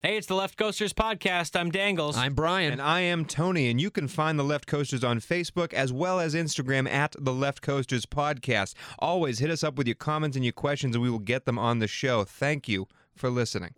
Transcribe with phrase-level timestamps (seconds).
[0.00, 1.58] Hey, it's the Left Coasters podcast.
[1.58, 2.16] I'm Dangles.
[2.16, 2.70] I'm Brian.
[2.70, 6.20] And I am Tony, and you can find the Left Coasters on Facebook as well
[6.20, 8.74] as Instagram at the Left Coasters Podcast.
[9.00, 11.58] Always hit us up with your comments and your questions, and we will get them
[11.58, 12.22] on the show.
[12.22, 13.74] Thank you for listening.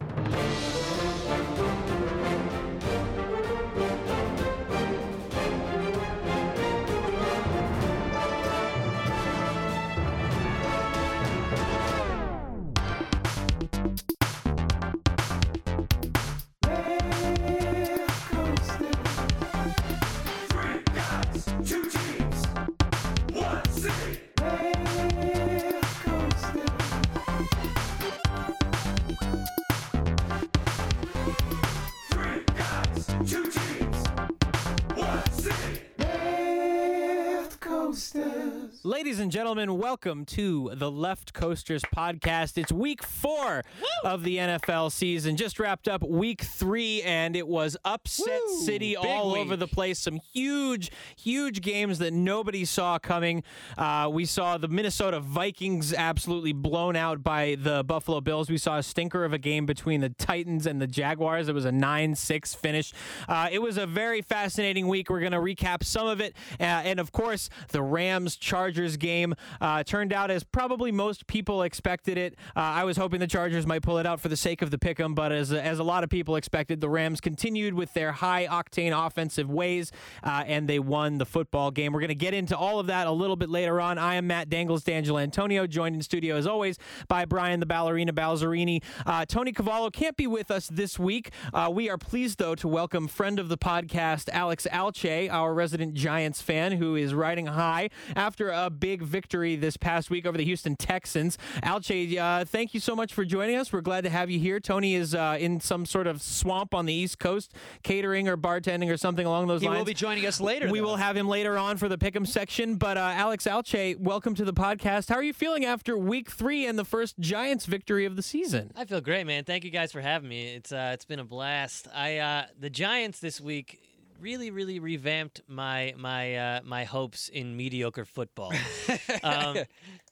[39.30, 42.59] And gentlemen, welcome to the Left Coasters podcast.
[42.59, 43.62] It's week four
[44.02, 45.37] of the NFL season.
[45.37, 48.61] Just wrapped up week three, and it was upset Woo!
[48.62, 49.43] city Big all week.
[49.43, 50.01] over the place.
[50.01, 53.45] Some huge, huge games that nobody saw coming.
[53.79, 58.51] Uh, we saw the Minnesota Vikings absolutely blown out by the Buffalo Bills.
[58.51, 61.49] We saw a stinker of a game between the Titans and the Jaguars.
[61.49, 62.93] It was a 9 6 finish.
[63.29, 65.09] Uh, it was a very fascinating week.
[65.09, 66.34] We're going to recap some of it.
[66.59, 69.19] Uh, and of course, the Rams Chargers game
[69.60, 72.34] uh, turned out as probably most people expected it.
[72.56, 74.78] Uh, I was hoping the Chargers might pull it out for the sake of the
[74.78, 78.12] pick 'em, but as, as a lot of people expected, the Rams continued with their
[78.12, 81.93] high octane offensive ways uh, and they won the football game.
[81.93, 83.98] We're going to get into all of that a little bit later on.
[83.98, 86.78] I am Matt Dangles, D'Angelo Antonio, joined in studio as always
[87.09, 88.82] by Brian the Ballerina Balzerini.
[89.06, 91.31] Uh, Tony Cavallo can't be with us this week.
[91.53, 95.94] Uh, we are pleased, though, to welcome friend of the podcast, Alex Alcheh, our resident
[95.94, 100.44] Giants fan, who is riding high after a big victory this past week over the
[100.44, 101.38] Houston Texans.
[101.62, 103.72] Alcheh, uh, thank you so much for joining us.
[103.72, 104.60] We're glad to have you here.
[104.60, 108.91] Tony is uh, in some sort of swamp on the East Coast, catering or bartending
[108.92, 109.76] or something along those he lines.
[109.76, 110.70] He will be joining us later.
[110.70, 110.87] We though.
[110.87, 112.76] will have him later on for the pick'em section.
[112.76, 115.08] But uh, Alex Alcheh, welcome to the podcast.
[115.08, 118.72] How are you feeling after Week Three and the first Giants victory of the season?
[118.76, 119.44] I feel great, man.
[119.44, 120.54] Thank you guys for having me.
[120.54, 121.88] It's uh, it's been a blast.
[121.94, 123.80] I uh, the Giants this week
[124.20, 128.53] really, really revamped my my uh, my hopes in mediocre football.
[129.22, 129.58] um,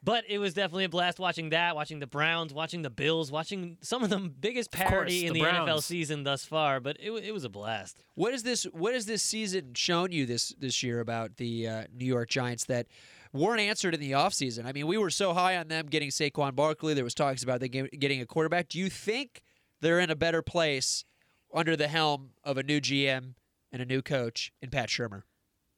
[0.02, 3.76] but it was definitely a blast watching that, watching the Browns, watching the Bills, watching
[3.80, 6.80] some of the biggest course, parody in the the, NFL season thus far.
[6.80, 8.02] But it, it was a blast.
[8.14, 8.64] What is this?
[8.64, 12.64] What has this season shown you this this year about the uh, New York Giants
[12.64, 12.86] that
[13.32, 14.66] weren't answered in the offseason?
[14.66, 16.94] I mean, we were so high on them getting Saquon Barkley.
[16.94, 18.68] There was talks about them getting a quarterback.
[18.68, 19.42] Do you think
[19.80, 21.04] they're in a better place
[21.52, 23.34] under the helm of a new GM
[23.72, 25.22] and a new coach in Pat Shurmur?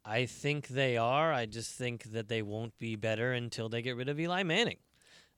[0.04, 1.32] I think they are.
[1.32, 4.78] I just think that they won't be better until they get rid of Eli Manning.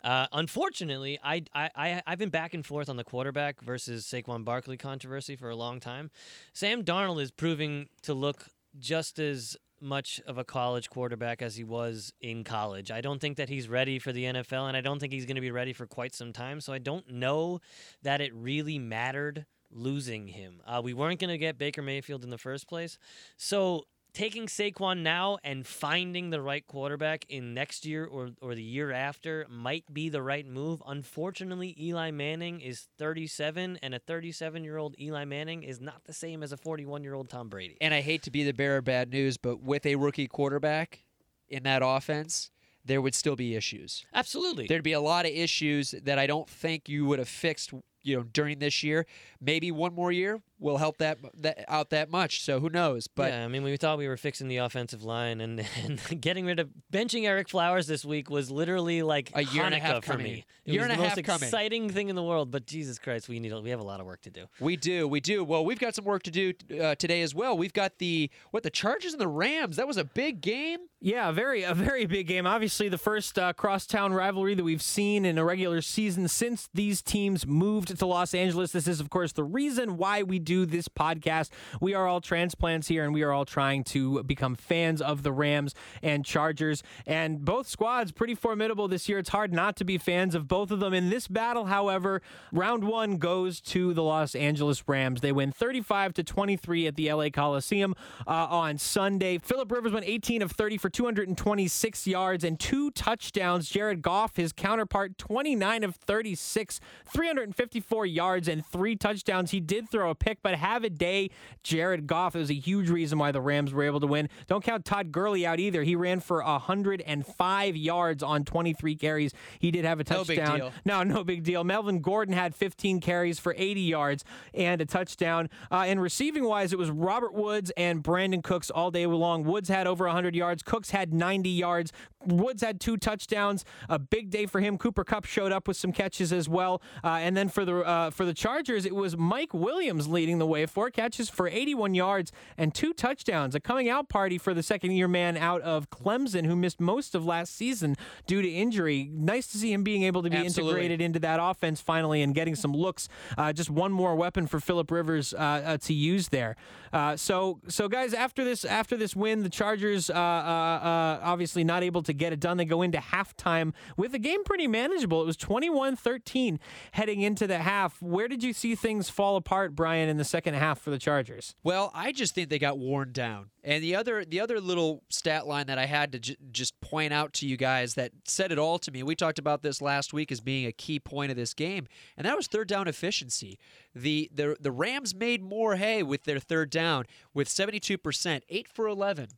[0.03, 4.45] Uh, unfortunately, I, I, I, I've been back and forth on the quarterback versus Saquon
[4.45, 6.11] Barkley controversy for a long time.
[6.53, 8.47] Sam Darnold is proving to look
[8.79, 12.91] just as much of a college quarterback as he was in college.
[12.91, 15.37] I don't think that he's ready for the NFL, and I don't think he's going
[15.37, 16.61] to be ready for quite some time.
[16.61, 17.61] So I don't know
[18.03, 20.61] that it really mattered losing him.
[20.67, 22.99] Uh, we weren't going to get Baker Mayfield in the first place.
[23.37, 28.63] So taking Saquon now and finding the right quarterback in next year or, or the
[28.63, 30.83] year after might be the right move.
[30.87, 36.13] Unfortunately, Eli Manning is 37, and a 37 year old Eli Manning is not the
[36.13, 37.77] same as a 41 year old Tom Brady.
[37.81, 41.05] And I hate to be the bearer of bad news, but with a rookie quarterback
[41.49, 42.51] in that offense,
[42.85, 44.05] there would still be issues.
[44.13, 44.67] Absolutely.
[44.67, 48.17] There'd be a lot of issues that I don't think you would have fixed, you
[48.17, 49.07] know, during this year.
[49.41, 52.43] Maybe one more year will help that, that out that much.
[52.45, 53.09] So who knows?
[53.09, 56.47] But yeah, I mean, we thought we were fixing the offensive line, and, and getting
[56.47, 60.05] rid of benching Ereck Flowers this week was literally like A year and a half
[60.05, 60.25] for coming.
[60.27, 60.45] me.
[60.65, 61.43] It Year was and a the half most coming.
[61.49, 62.51] exciting thing in the world.
[62.53, 64.45] But Jesus Christ, we need a, we have a lot of work to do.
[64.61, 65.43] we do, we do.
[65.45, 67.59] Well, we've got some work to do uh, today as well.
[67.59, 69.77] We've got the what the Chargers and the Rams.
[69.77, 70.79] That was a big game.
[71.01, 72.47] Yeah, a very a very big game.
[72.47, 77.03] Obviously, the first uh, crosstown rivalry that we've seen in a regular season since these
[77.03, 78.71] teams moved to Los Angeles.
[78.71, 81.51] This is, of course, the reason why we do this podcast.
[81.81, 85.33] We are all transplants here, and we are all trying to become fans of the
[85.33, 86.83] Rams and Chargers.
[87.07, 89.19] And both squads pretty formidable this year.
[89.19, 90.95] It's hard not to be fans of both of them.
[90.95, 92.23] In this battle, however,
[92.53, 95.21] round one goes to the Los Angeles Rams.
[95.21, 97.95] They win 35 to 23 at the LA Coliseum
[98.27, 99.39] uh, on Sunday.
[99.39, 103.69] Philip Rivers went 18 of 30 for 226 yards and two touchdowns.
[103.69, 109.51] Jared Goff, his counterpart, 29 of 36, 354 yards and three touchdowns.
[109.51, 111.31] He did throw a pick, but have a day.
[111.63, 112.35] Jared Goff.
[112.37, 114.29] It was a huge reason why the Rams were able to win.
[114.47, 115.83] Don't count Todd Gurley out either.
[115.83, 119.33] He ran for 105 yards on 23 carries.
[119.59, 120.59] He did have a No big touchdown.
[120.59, 120.73] deal.
[120.85, 121.65] No, no big deal.
[121.65, 124.25] Melvin Gordon had 15 carries for 80 yards
[124.55, 125.49] and a touchdown.
[125.71, 129.45] Uh, and receiving wise, it was Robert Woods and Brandin Cooks all day long.
[129.45, 130.63] Woods had over 100 yards.
[130.63, 131.93] Cooks had 90 yards.
[132.27, 133.65] Woods had two touchdowns.
[133.89, 134.79] A big day for him.
[134.79, 136.81] Cooper Kupp showed up with some catches as well.
[137.03, 140.47] Uh, and then for the uh, for the Chargers, it was Mike Williams leading the
[140.47, 140.67] way.
[140.67, 143.55] Four catches for 81 yards and two touchdowns.
[143.55, 147.15] A coming out party for the second year man out of Clemson, who missed most
[147.15, 147.97] of last season
[148.27, 149.11] due to injury.
[149.13, 150.73] Nice to see him being able to be Absolutely.
[150.73, 153.09] integrated into that offense finally and getting some looks.
[153.37, 156.57] Uh, just one more weapon for Philip Rivers uh, uh, to use there.
[156.93, 161.65] Uh, so, so guys, after this after this win, the Chargers uh, uh, uh, obviously
[161.65, 162.57] not able to get it done.
[162.57, 165.23] They go into halftime with the game pretty manageable.
[165.23, 166.59] It was 21-13
[166.93, 168.01] heading into the half.
[168.03, 171.57] Where did you see things fall apart, Brian, in the second half for the Chargers?
[171.65, 173.51] Well, I just think they got worn down.
[173.65, 177.13] And the other the other little stat line that I had to j- just point
[177.13, 179.03] out to you guys that said it all to me.
[179.03, 182.27] We talked about this last week as being a key point of this game, and
[182.27, 183.59] that was third down efficiency.
[183.95, 188.87] The the the Rams made more hay with their third down with 72%, 8 for
[188.87, 189.29] 11.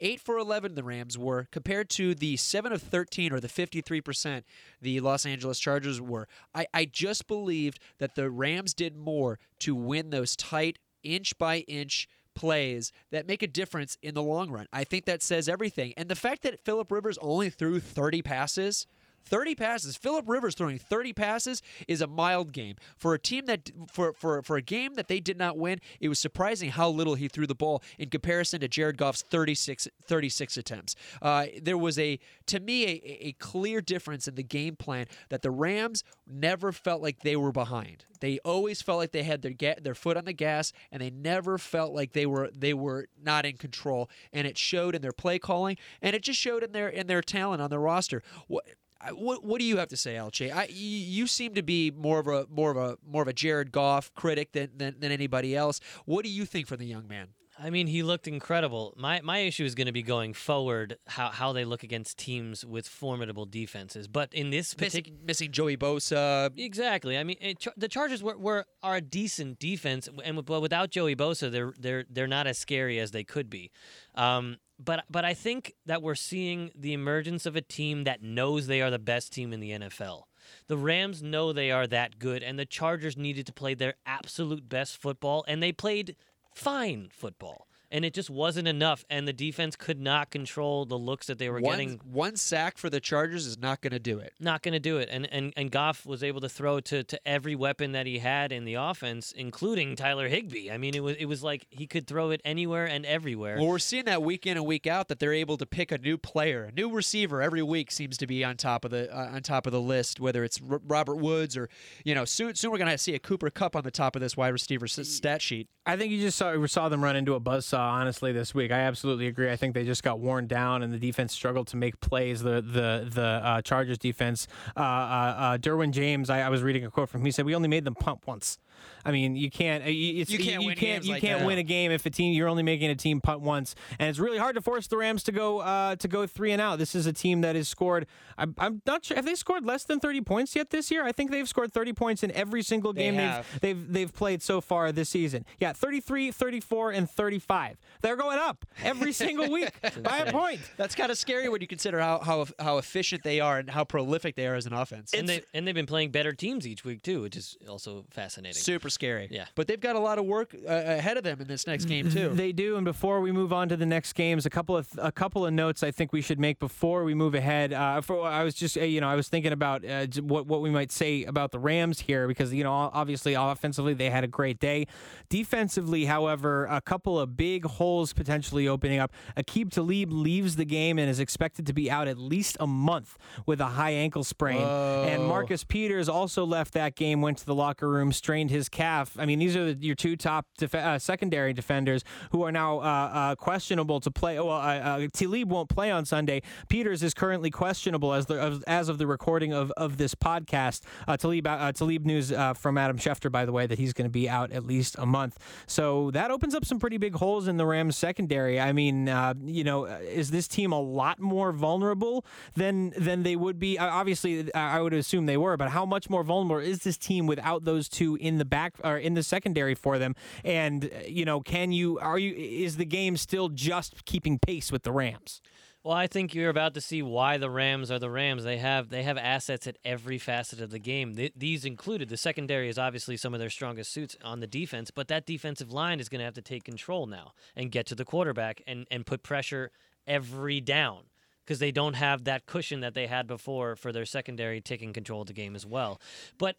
[0.00, 4.42] 8 for 11 the Rams were compared to the 7 of 13 or the 53%
[4.80, 6.28] the Los Angeles Chargers were.
[6.54, 11.58] I, I just believed that the Rams did more to win those tight inch by
[11.60, 14.66] inch plays that make a difference in the long run.
[14.72, 15.94] I think that says everything.
[15.96, 18.86] And the fact that Philip Rivers only threw 30 passes
[19.26, 19.96] 30 passes.
[19.96, 22.76] Philip Rivers throwing 30 passes is a mild game.
[22.96, 26.08] For a team that for for for a game that they did not win, it
[26.08, 30.56] was surprising how little he threw the ball in comparison to Jared Goff's 36 36
[30.56, 30.96] attempts.
[31.20, 35.42] Uh, there was a to me a, a clear difference in the game plan that
[35.42, 38.04] the Rams never felt like they were behind.
[38.20, 41.10] They always felt like they had their ga- their foot on the gas and they
[41.10, 45.12] never felt like they were they were not in control and it showed in their
[45.12, 48.22] play calling and it just showed in their in their talent on their roster.
[48.46, 48.64] What
[49.12, 50.52] What, what do you have to say, Alcheh?
[50.52, 53.72] I, you, seem to be more of a more of a more of a Jared
[53.72, 55.80] Goff critic than, than, than anybody else.
[56.04, 57.28] What do you think for the young man?
[57.58, 58.92] I mean, he looked incredible.
[58.96, 62.64] My my issue is going to be going forward how how they look against teams
[62.64, 64.08] with formidable defenses.
[64.08, 66.50] But in this particular Missing, missing Joey Bosa.
[66.56, 67.16] Exactly.
[67.16, 71.16] I mean, it, the Chargers were, were are a decent defense, and but without Joey
[71.16, 73.70] Bosa, they're they're they're not as scary as they could be.
[74.14, 78.66] Um, but but I think that we're seeing the emergence of a team that knows
[78.66, 80.22] they are the best team in the NFL.
[80.68, 84.68] The Rams know they are that good, and the Chargers needed to play their absolute
[84.68, 86.16] best football, and they played
[86.56, 87.65] fine football.
[87.90, 91.48] And it just wasn't enough, and the defense could not control the looks that they
[91.48, 94.32] were One, getting one sack for the Chargers is not going to do it.
[94.40, 95.08] not going to do it.
[95.10, 98.50] And, and and Goff was able to throw to, to every weapon that he had
[98.52, 100.70] in the offense, including Tyler Higbee.
[100.70, 103.56] I mean, it was it was like he could throw it anywhere and everywhere.
[103.58, 105.98] Well, we're seeing that week in and week out that they're able to pick a
[105.98, 109.30] new player, a new receiver every week seems to be on top of the uh,
[109.34, 110.18] on top of the list.
[110.20, 111.68] Whether it's R- Robert Woods or
[112.04, 114.22] you know, soon soon we're going to see a Cooper Kupp on the top of
[114.22, 115.68] this wide receiver s- stat sheet.
[115.86, 117.40] I think you just saw saw them run into a
[117.76, 117.92] buzzsaw.
[117.92, 119.50] Honestly, this week, I absolutely agree.
[119.50, 122.42] I think they just got worn down, and the defense struggled to make plays.
[122.42, 124.46] The the the uh, Chargers defense,
[124.76, 126.30] uh, uh, uh, Derwin James.
[126.30, 127.26] I, I was reading a quote from him.
[127.26, 128.58] He said, "We only made them punt once."
[129.04, 129.84] I mean, you can't.
[129.84, 130.94] uh, you- It's, You can't You win can't.
[130.94, 131.46] games You like can't that.
[131.46, 134.18] win a game if a team you're only making a team punt once, and it's
[134.18, 136.78] really hard to force the Rams to go uh, to go three and out.
[136.78, 138.06] This is a team that has scored.
[138.38, 139.16] I'm, I'm not sure.
[139.16, 141.04] Have they scored less than 30 points yet this year?
[141.04, 143.46] I think they've scored 30 points in every single They game have.
[143.60, 145.44] they've they've they've played so far this season.
[145.58, 147.78] Yeah, 33, 34, and 35.
[148.02, 149.70] They're going up every single week
[150.02, 150.60] by a point.
[150.76, 153.84] That's kind of scary when you consider how, how how efficient they are and how
[153.84, 155.12] prolific they are as an offense.
[155.14, 158.60] and they and they've been playing better teams each week too, which is also fascinating.
[158.76, 159.26] Super scary.
[159.30, 159.46] Yeah.
[159.54, 162.10] But they've got a lot of work uh, ahead of them in this next game
[162.10, 162.28] too.
[162.28, 165.10] They do, and before we move on to the next games, a couple of a
[165.10, 167.72] couple of notes I think we should make before we move ahead.
[167.72, 170.60] Uh, for, I was just uh, you know I was thinking about uh, what what
[170.60, 174.28] we might say about the Rams here because you know obviously offensively they had a
[174.28, 174.86] great day.
[175.30, 179.10] Defensively, however, a couple of big holes potentially opening up.
[179.38, 183.16] Aqib Talib leaves the game and is expected to be out at least a month
[183.46, 184.60] with a high ankle sprain.
[184.60, 188.68] And Marcus Peters also left that game, went to the locker room, strained his his
[188.68, 189.16] calf.
[189.18, 192.78] I mean, these are the, your two top def- uh, secondary defenders who are now
[192.78, 194.38] uh, uh, questionable to play.
[194.38, 196.42] Well, uh, uh, Talib won't play on Sunday.
[196.68, 200.82] Peters is currently questionable as the as, of the recording of, of this podcast.
[201.06, 204.12] Uh, Talib uh, Talib news from Adam Schefter, by the way, that he's going to
[204.12, 205.38] be out at least a month.
[205.66, 208.60] So that opens up some pretty big holes in the Rams secondary.
[208.60, 209.06] I mean,
[209.44, 213.78] you know, is this team a lot more vulnerable than than they would be?
[213.78, 217.64] Obviously, I would assume they were, but how much more vulnerable is this team without
[217.64, 220.14] those two in the back or in the secondary for them?
[220.44, 224.72] And uh, you know, can you are you is the game still just keeping pace
[224.72, 225.40] with the Rams?
[225.86, 228.42] Well, I think you're about to see why the Rams are the Rams.
[228.42, 231.14] They have they have assets at every facet of the game.
[231.14, 234.90] Th- these included the secondary is obviously some of their strongest suits on the defense,
[234.90, 237.94] but that defensive line is going to have to take control now and get to
[237.94, 239.70] the quarterback and and put pressure
[240.08, 241.04] every down
[241.44, 245.20] because they don't have that cushion that they had before for their secondary taking control
[245.20, 246.00] of the game as well.
[246.36, 246.56] But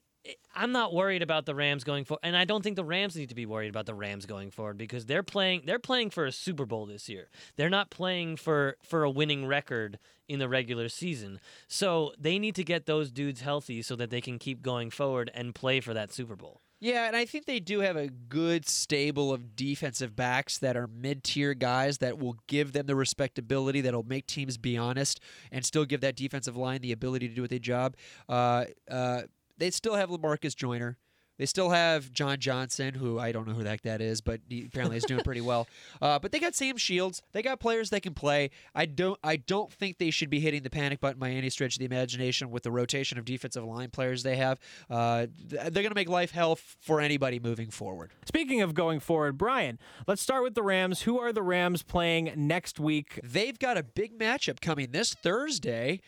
[0.56, 3.30] I'm not worried about the Rams going forward, and I don't think the Rams need
[3.30, 6.32] to be worried about the Rams going forward because they're playing they're playing for a
[6.32, 7.30] Super Bowl this year.
[7.56, 11.40] They're not playing for for a winning record in the regular season.
[11.68, 15.32] So they need to get those dudes healthy so that they can keep going forward
[15.34, 16.62] and play for that Super Bowl.
[16.80, 20.86] Yeah, and I think they do have a good stable of defensive backs that are
[20.86, 25.20] mid-tier guys that will give them the respectability that'll make teams be honest
[25.52, 27.96] and still give that defensive line the ability to do what they job.
[28.30, 29.24] Uh, uh,
[29.58, 30.98] they still have Lamarcus Joyner.
[31.38, 34.42] They still have John Johnson, who I don't know who the heck that is, but
[34.50, 35.68] he apparently is doing pretty well.
[36.00, 37.22] Uh, but they got Sam Shields.
[37.32, 38.52] They got players that can play.
[38.76, 39.18] I don't.
[39.24, 41.86] I don't think they should be hitting the panic button by any stretch of the
[41.86, 44.60] imagination with the rotation of defensive line players they have.
[44.90, 48.12] Uh, they're going to make life hell for anybody moving forward.
[48.26, 51.04] Speaking of going forward, Brian, let's start with the Rams.
[51.04, 53.20] Who are the Rams playing next week?
[53.24, 56.00] They've got a big matchup coming this Thursday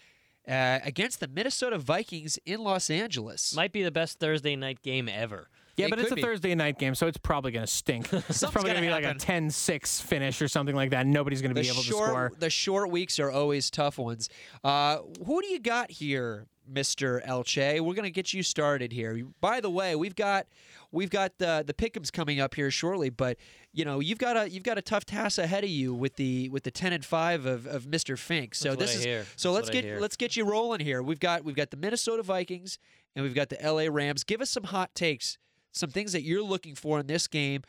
[0.49, 3.55] uh, against the Minnesota Vikings in Los Angeles.
[3.55, 5.49] Might be the best Thursday night game ever.
[5.77, 6.21] Yeah, It but it's a be.
[6.21, 8.11] Thursday night game, so it's probably going to stink.
[8.13, 9.47] it's probably going to gonna be like a happen.
[9.47, 11.07] 10-6 finish or something like that.
[11.07, 12.31] Nobody's going to be able short, to score.
[12.39, 14.29] The short weeks are always tough ones.
[14.63, 17.79] Uh, who do you got here, Mister Alcheh?
[17.79, 19.21] We're gonna get you started here.
[19.41, 20.47] By the way, we've got
[20.91, 23.37] we've got the the pickums coming up here shortly, but
[23.73, 26.49] you know you've got a you've got a tough task ahead of you with the
[26.49, 28.55] with the ten and five of, of Mister Fink.
[28.55, 31.01] So That's this is so That's let's get let's get you rolling here.
[31.01, 32.79] We've got we've got the Minnesota Vikings
[33.15, 33.89] and we've got the L.A.
[33.89, 34.23] Rams.
[34.23, 35.37] Give us some hot takes,
[35.71, 37.63] some things that you're looking for in this game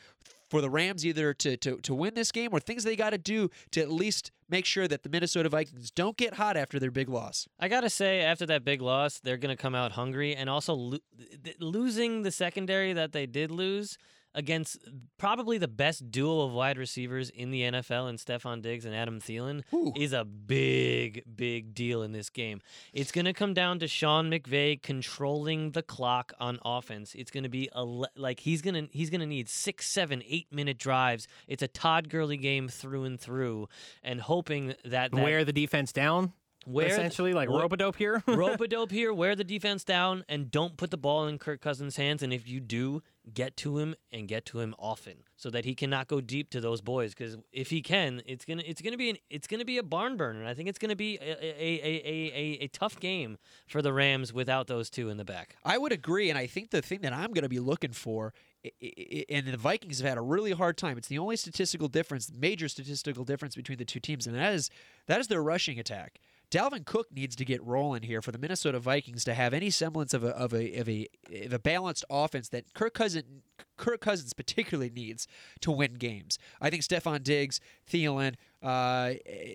[0.50, 3.18] for the Rams either to to, to win this game or things they got to
[3.18, 6.90] do to at least make sure that the Minnesota Vikings don't get hot after their
[6.90, 7.48] big loss.
[7.58, 10.98] I gotta say, after that big loss, they're gonna come out hungry, and also lo-
[11.44, 13.96] th- losing the secondary that they did lose
[14.34, 14.78] against
[15.18, 19.20] probably the best duo of wide receivers in the NFL, and Stefon Diggs and Adam
[19.20, 19.92] Thielen, Ooh.
[19.96, 22.60] is a big, big deal in this game.
[22.92, 27.14] It's gonna come down to Sean McVay controlling the clock on offense.
[27.14, 31.26] It's gonna be a like he's gonna he's gonna need six, seven, eight minute drives.
[31.48, 33.68] It's a Todd Gurley game through and through,
[34.02, 36.32] and hoping that, that Wear the defense down,
[36.66, 38.22] where essentially, like rope-a-dope here.
[38.28, 41.60] rope a dope here, wear the defense down, and don't put the ball in Kirk
[41.60, 42.22] Cousins' hands.
[42.22, 43.02] And if you do,
[43.32, 46.60] get to him and get to him often, so that he cannot go deep to
[46.60, 47.14] those boys.
[47.14, 50.16] Because if he can, it's gonna it's gonna be an, it's gonna be a barn
[50.16, 50.46] burner.
[50.46, 53.92] I think it's gonna be a a, a, a, a a tough game for the
[53.92, 55.56] Rams without those two in the back.
[55.64, 58.34] I would agree, and I think the thing that I'm going to be looking for,
[58.64, 60.98] and the Vikings have had a really hard time.
[60.98, 64.70] It's the only statistical difference, major statistical difference between the two teams, and that is
[65.06, 66.20] that is their rushing attack.
[66.50, 70.12] Dalvin Cook needs to get rolling here for the Minnesota Vikings to have any semblance
[70.12, 71.06] of a of a of a,
[71.44, 73.42] of a balanced offense that Kirk Cousins
[73.76, 75.26] Kirk Cousins particularly needs
[75.60, 76.38] to win games.
[76.60, 79.14] I think Stefon Diggs, Thielen, uh,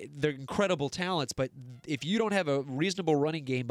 [0.09, 1.51] they're incredible talents, but
[1.87, 3.69] if you don't have a reasonable running game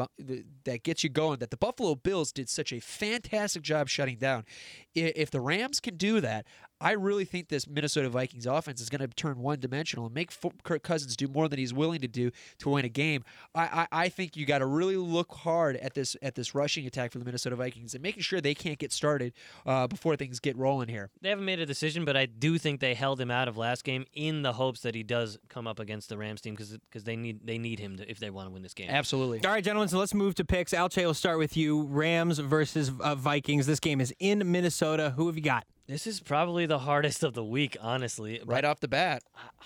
[0.63, 4.45] that gets you going, that the Buffalo Bills did such a fantastic job shutting down.
[4.93, 6.45] If the Rams can do that,
[6.81, 10.31] I really think this Minnesota Vikings offense is going to turn one dimensional and make
[10.31, 13.23] Fo- Kirk Cousins do more than he's willing to do to win a game.
[13.53, 16.85] I, I, I think you got to really look hard at this at this rushing
[16.85, 19.33] attack for the Minnesota Vikings and making sure they can't get started
[19.65, 21.09] uh, before things get rolling here.
[21.21, 23.83] They haven't made a decision, but I do think they held him out of last
[23.83, 27.15] game in the hopes that he does come up against the Rams team because they
[27.15, 28.89] need they need him to, if they want to win this game.
[28.89, 29.43] Absolutely.
[29.45, 30.73] All right, gentlemen, so let's move to picks.
[30.73, 31.83] Alcheh, we'll start with you.
[31.83, 33.65] Rams versus uh, Vikings.
[33.65, 35.13] This game is in Minnesota.
[35.15, 35.65] Who have you got?
[35.87, 38.39] This is probably the hardest of the week, honestly.
[38.43, 39.21] but Right off the bat.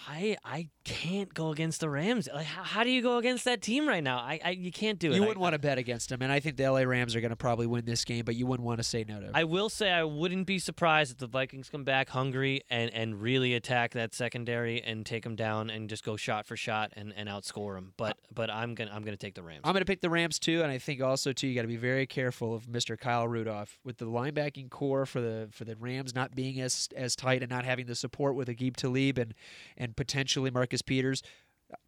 [0.08, 2.28] I I can't go against the Rams.
[2.34, 4.18] Like, how, how do you go against that team right now?
[4.18, 5.16] I, I you can't do it.
[5.16, 7.30] You wouldn't want to bet against them, and I think the LA Rams are going
[7.30, 9.32] to probably win this game, but you wouldn't want to say no to them.
[9.34, 13.22] I will say I wouldn't be surprised if the Vikings come back hungry and, and
[13.22, 17.14] really attack that secondary and take them down and just go shot for shot and,
[17.16, 17.94] and outscore them.
[17.96, 19.62] But but I'm gonna I'm gonna take the Rams.
[19.64, 21.68] I'm going to pick the Rams too, and I think also too you got to
[21.68, 23.00] be very careful of Mr.
[23.00, 27.16] Kyle Rudolph with the linebacking core for the for the Rams not being as as
[27.16, 29.34] tight and not having the support with Aqib Talib and
[29.78, 31.24] and potentially Marcus Peters.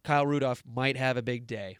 [0.04, 1.78] Kyle Rudolph might have a big day.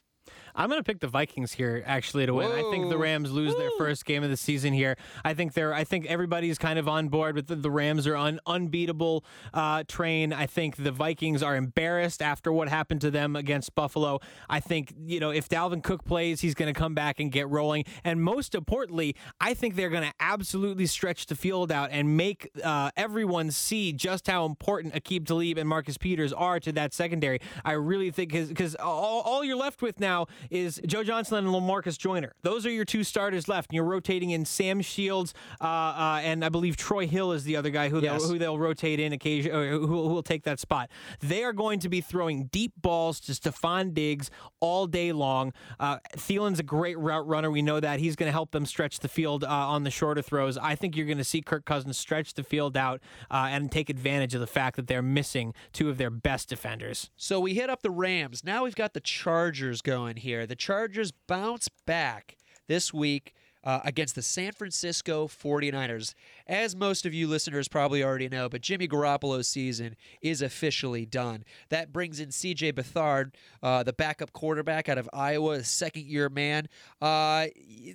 [0.55, 2.51] I'm going to pick the Vikings here actually to win.
[2.51, 4.97] I think the Rams lose their first game of the season here.
[5.25, 8.17] I think they're I think everybody's kind of on board with the, the Rams are
[8.17, 10.33] on unbeatable uh, train.
[10.33, 14.21] I think the Vikings are embarrassed after what happened to them against Buffalo.
[14.49, 17.49] I think, you know, if Dalvin Cook plays, he's going to come back and get
[17.49, 17.85] rolling.
[18.05, 22.51] And most importantly, I think they're going to absolutely stretch the field out and make
[22.63, 27.41] uh, everyone see just how important Aqib Talib and Marcus Peters are to that secondary.
[27.65, 31.99] I really think because all, all you're left with now is Joe Johnson and Lamarcus
[31.99, 32.33] Joyner.
[32.43, 33.71] Those are your two starters left.
[33.71, 37.57] And you're rotating in Sam Shields uh, uh, and I believe Troy Hill is the
[37.57, 38.21] other guy who Yes.
[38.23, 40.91] they'll, who they'll rotate in occasion who, who will take that spot.
[41.21, 44.31] They are going to be throwing deep balls to Stefon Diggs
[44.61, 45.53] all day long.
[45.79, 47.51] Uh, Thielen's a great route runner.
[47.51, 50.23] We know that he's going to help them stretch the field uh, on the shorter
[50.23, 50.57] throws.
[50.59, 53.89] I think you're going to see Kirk Cousins stretch the field out uh, and take
[53.91, 57.11] advantage of the fact that they're missing two of their best defenders.
[57.17, 58.43] So we hit up the Rams.
[58.45, 60.32] Now we've got the Chargers going here.
[60.47, 62.37] The Chargers bounce back
[62.69, 63.35] this week
[63.65, 66.15] uh, against the San Francisco 49ers.
[66.53, 71.45] As most of you listeners probably already know, but Jimmy Garoppolo's season is officially done.
[71.71, 73.31] That brings in CJ Beathard,
[73.63, 76.69] uh, the backup quarterback out of Iowa, a second year man.
[77.01, 77.47] Uh,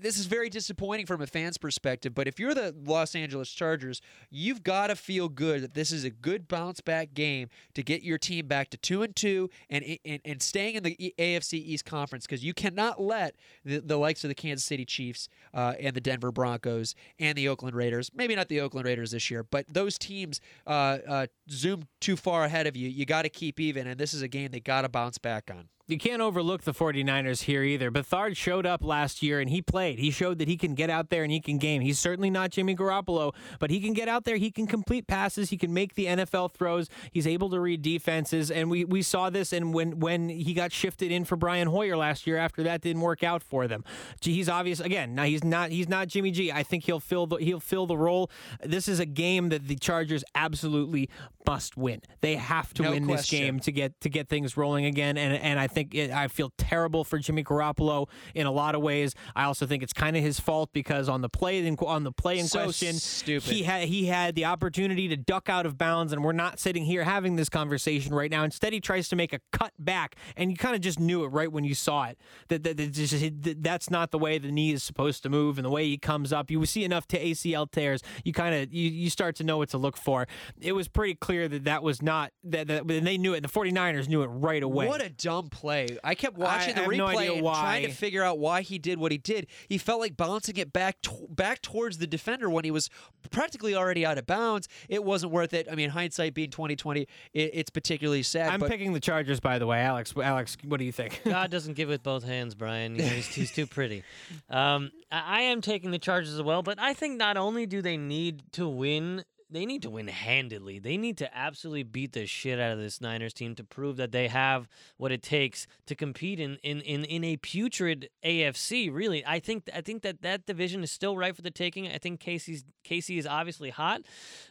[0.01, 4.01] this is very disappointing from a fan's perspective, but if you're the Los Angeles Chargers,
[4.31, 8.01] you've got to feel good that this is a good bounce back game to get
[8.01, 11.85] your team back to 2 and 2 and and, and staying in the AFC East
[11.85, 15.95] Conference because you cannot let the, the likes of the Kansas City Chiefs uh, and
[15.95, 19.65] the Denver Broncos and the Oakland Raiders, maybe not the Oakland Raiders this year, but
[19.67, 22.89] those teams uh, uh, zoom too far ahead of you.
[22.89, 25.49] You got to keep even, and this is a game they got to bounce back
[25.51, 25.69] on.
[25.89, 27.89] You can't overlook the 49ers here either.
[27.89, 29.99] Beathard showed up last year and he played.
[29.99, 31.81] He showed that he can get out there and he can game.
[31.81, 34.35] He's certainly not Jimmy Garoppolo, but he can get out there.
[34.35, 35.49] He can complete passes.
[35.49, 36.89] He can make the NFL throws.
[37.13, 38.51] He's able to read defenses.
[38.51, 41.95] And we, we saw this and when when he got shifted in for Brian Hoyer
[41.95, 43.85] last year after that didn't work out for them.
[44.19, 45.15] He's obvious again.
[45.15, 46.51] Now he's not he's not Jimmy G.
[46.51, 48.29] I think he'll fill the he'll fill the role.
[48.61, 51.09] This is a game that the Chargers absolutely
[51.45, 52.01] must win.
[52.19, 55.17] They have to No win this game to get to get things rolling again.
[55.17, 58.81] And and I think it, I feel terrible for Jimmy Garoppolo in a lot of
[58.81, 59.13] ways.
[59.35, 62.11] I also think it's kind of his fault because on the play in, on the
[62.11, 63.51] play in So question, stupid.
[63.51, 66.85] he had he had the opportunity to duck out of bounds, and we're not sitting
[66.85, 68.43] here having this conversation right now.
[68.43, 71.27] Instead, he tries to make a cut back, and you kind of just knew it
[71.27, 72.17] right when you saw it
[72.49, 75.57] that, that, that just, that that's not the way the knee is supposed to move,
[75.57, 76.49] and the way he comes up.
[76.51, 79.69] You see enough to ACL tears, you kind of you, you start to know what
[79.69, 80.27] to look for.
[80.59, 83.41] It was pretty clear that that was not that, that and they knew it.
[83.41, 84.87] The 49ers knew it right away.
[84.87, 85.66] What a dumb play!
[86.03, 88.77] I kept watching I the have no replay and trying to figure out why he
[88.79, 89.47] did what he did.
[89.67, 92.89] He felt like bouncing it back to- back towards the defender when he was
[93.31, 94.67] practically already out of bounds.
[94.89, 95.67] It wasn't worth it.
[95.71, 98.49] I mean, hindsight being twenty twenty, it, it's particularly sad.
[98.49, 100.13] I'm but picking the Chargers, by the way, Alex.
[100.21, 101.21] Alex, what do you think?
[101.25, 102.95] God doesn't give with both hands, Brian.
[102.95, 104.03] You know, he's, he's too pretty.
[104.49, 107.81] Um, I, I am taking the Chargers as well, but I think not only do
[107.81, 110.79] they need to win, they need to win handedly.
[110.79, 114.11] They need to absolutely beat the shit out of this Niners team to prove that
[114.11, 118.93] they have what it takes to compete in in, in, in a putrid AFC.
[118.93, 121.87] Really, I think I think that that division is still right for the taking.
[121.87, 124.01] I think Casey's Casey is obviously hot,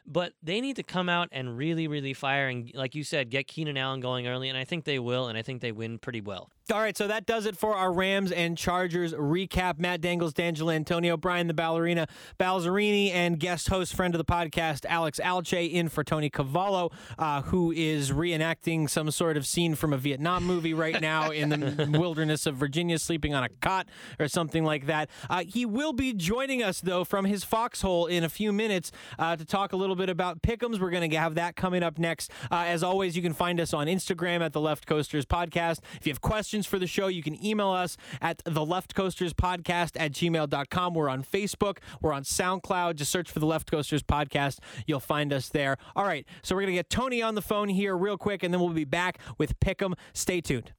[0.07, 3.47] but they need to come out and really really fire and like you said, get
[3.47, 6.21] Keenan Allen going early, and I think they will, and I think they win pretty
[6.21, 6.51] well.
[6.73, 9.79] All right, so that does it for our Rams and Chargers recap.
[9.79, 12.09] Matt Dangles, D'Angelo Antonio, Brian the Ballerina,
[12.41, 17.43] Balzerini, and guest host, friend of the podcast, Alex Alcheh, in for Tony Cavallo, uh,
[17.43, 21.89] who is reenacting some sort of scene from a Vietnam movie right now in the
[22.01, 23.87] wilderness of Virginia, sleeping on a cot
[24.19, 25.09] or something like that.
[25.31, 29.37] Uh, he will be joining us, though, from his foxhole in a few minutes uh,
[29.37, 30.81] to talk a little bit about Pick'ems.
[30.81, 32.33] We're going to have that coming up next.
[32.51, 35.79] Uh, as always, you can find us on Instagram at the Left Coasters Podcast.
[36.01, 39.35] If you have questions for the show, you can email us at the Left Coasters
[39.35, 40.95] Podcast at gmail.com.
[40.95, 41.79] We're on Facebook.
[42.01, 42.95] We're on SoundCloud.
[42.95, 44.59] Just search for the Left Coasters Podcast.
[44.87, 45.77] You'll find us there.
[45.95, 48.55] All right, so we're going to get Tony on the phone here real quick, and
[48.55, 49.95] then we'll be back with Pick'em.
[50.15, 50.73] Stay tuned.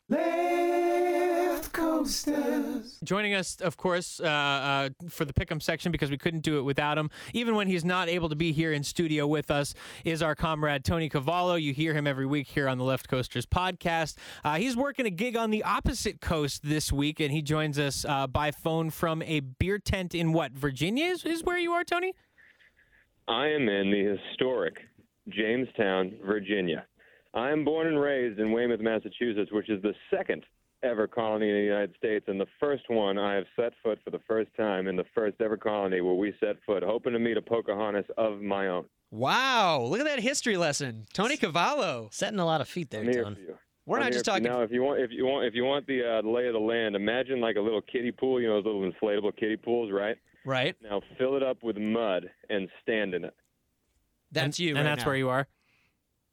[1.77, 2.97] Coasters.
[3.03, 6.63] Joining us, of course, uh, uh, for the pick'em section because we couldn't do it
[6.63, 7.11] without him.
[7.33, 10.83] Even when he's not able to be here in studio with us, is our comrade
[10.83, 11.53] Tony Cavallo.
[11.53, 14.17] You hear him every week here on the Left Coasters podcast.
[14.43, 18.05] Uh, he's working a gig on the opposite coast this week, and he joins us
[18.05, 21.83] uh, by phone from a beer tent in what Virginia is, is where you are,
[21.83, 22.13] Tony.
[23.27, 24.77] I am in the historic
[25.29, 26.87] Jamestown, Virginia.
[27.35, 30.43] I am born and raised in Weymouth, Massachusetts, which is the second
[30.83, 34.11] ever colony in the United States, and the first one I have set foot for
[34.11, 37.37] the first time in the first ever colony where we set foot, hoping to meet
[37.37, 38.85] a Pocahontas of my own.
[39.11, 42.09] Wow, look at that history lesson, Tony Cavallo.
[42.11, 43.35] Setting a lot of feet there, I'm here Tone.
[43.35, 43.57] for you.
[43.85, 44.43] We're I'm not just talking.
[44.43, 44.61] now.
[44.61, 46.59] If you want, if you want, if you want the, uh, the lay of the
[46.59, 48.41] land, imagine like a little kiddie pool.
[48.41, 50.17] You know those little inflatable kiddie pools, right?
[50.45, 53.33] Right, Now fill it up with mud and stand in it.
[54.31, 55.07] that's and, you, and right that's now.
[55.07, 55.47] where you are.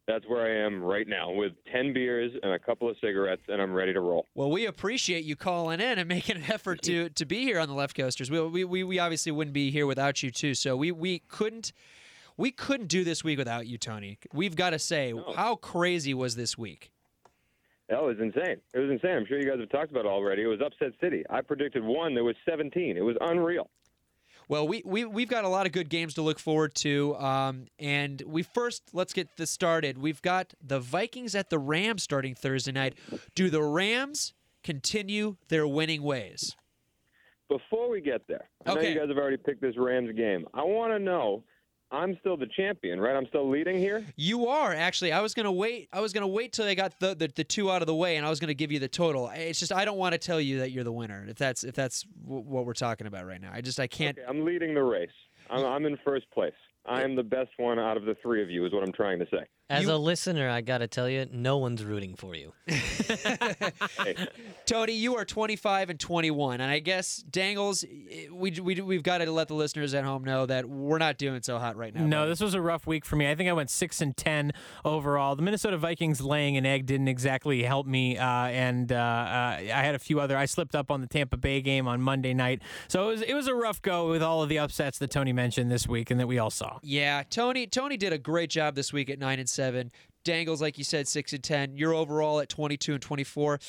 [0.07, 3.61] That's where I am right now with 10 beers and a couple of cigarettes, and
[3.63, 4.27] I'm ready to roll.
[4.35, 7.69] Well, we appreciate you calling in and making an effort to to be here on
[7.69, 8.31] the Left Coasters.
[8.31, 10.55] We we, we, we obviously wouldn't be here without you too.
[10.55, 11.73] So we we couldn't
[12.37, 14.19] we couldn't do this week without you, Tony.
[14.33, 15.33] We've got to say, No.
[15.35, 16.91] how crazy was this week?
[17.89, 18.57] That was insane.
[18.75, 19.17] It was insane.
[19.19, 20.43] I'm sure you guys have talked about it already.
[20.43, 21.23] It was upset city.
[21.31, 22.15] I predicted one.
[22.15, 22.97] There was 17.
[22.97, 23.69] It was unreal.
[24.49, 27.17] Well, we, we, we've got a lot of good games to look forward to.
[27.17, 29.99] Um, and we first, let's get this started.
[29.99, 32.99] We've got the Vikings at the Rams starting Thursday night.
[33.35, 36.57] Do the Rams continue their winning ways?
[37.49, 40.47] Before we get there, I know you guys have already picked this Rams game.
[40.55, 41.45] I want to know.
[41.91, 43.15] I'm still the champion, right?
[43.15, 44.05] I'm still leading here.
[44.17, 45.13] You are actually.
[45.13, 45.89] I was gonna wait.
[45.93, 48.17] I was gonna wait till I got the, the, the two out of the way,
[48.17, 49.31] and I was gonna give you the total.
[49.33, 51.25] It's just I don't want to tell you that you're the winner.
[51.29, 54.19] If that's if that's w- what we're talking about right now, I just I can't.
[54.19, 55.09] Okay, I'm leading the race.
[55.51, 56.55] I'm, I'm in first place.
[56.87, 59.19] I am the best one out of the three of you, is what I'm trying
[59.21, 59.45] to say.
[59.71, 62.53] As You- a listener, I gotta tell you, no one's rooting for you.
[64.67, 69.19] Tony, you are 25 and 21, and I guess Dangles, eh, we we we've got
[69.19, 72.05] to let the listeners at home know that we're not doing so hot right now.
[72.05, 72.29] No, buddy.
[72.31, 73.31] this was a rough week for me.
[73.31, 74.53] I think I went six and ten
[74.85, 75.35] overall.
[75.37, 79.63] The Minnesota Vikings laying an egg didn't exactly help me, uh, and uh, uh, I
[79.83, 80.37] had a few other.
[80.37, 83.35] I slipped up on the Tampa Bay game on Monday night, so it was it
[83.35, 86.21] was a rough go with all of the upsets that Tony mentioned this week and
[86.21, 86.79] that we all saw.
[86.83, 87.67] Yeah, Tony.
[87.67, 89.91] Tony did a great job this week at nine and seven.
[90.25, 91.77] Dangles, like you said, six and ten.
[91.77, 93.61] You're overall at 22 and 24.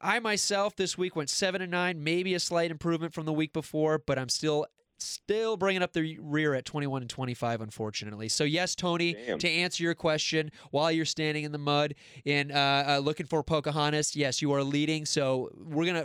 [0.00, 3.52] I myself this week went seven and nine, maybe a slight improvement from the week
[3.52, 4.66] before, but I'm still
[4.98, 9.38] still bringing up the rear at 21 and 25 unfortunately so yes tony Damn.
[9.38, 11.94] to answer your question while you're standing in the mud
[12.24, 16.04] and uh, uh, looking for pocahontas yes you are leading so we're gonna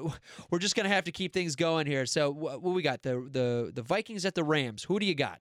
[0.49, 3.27] we're just gonna have to keep things going here so what, what we got the
[3.31, 5.39] the the vikings at the rams who do you got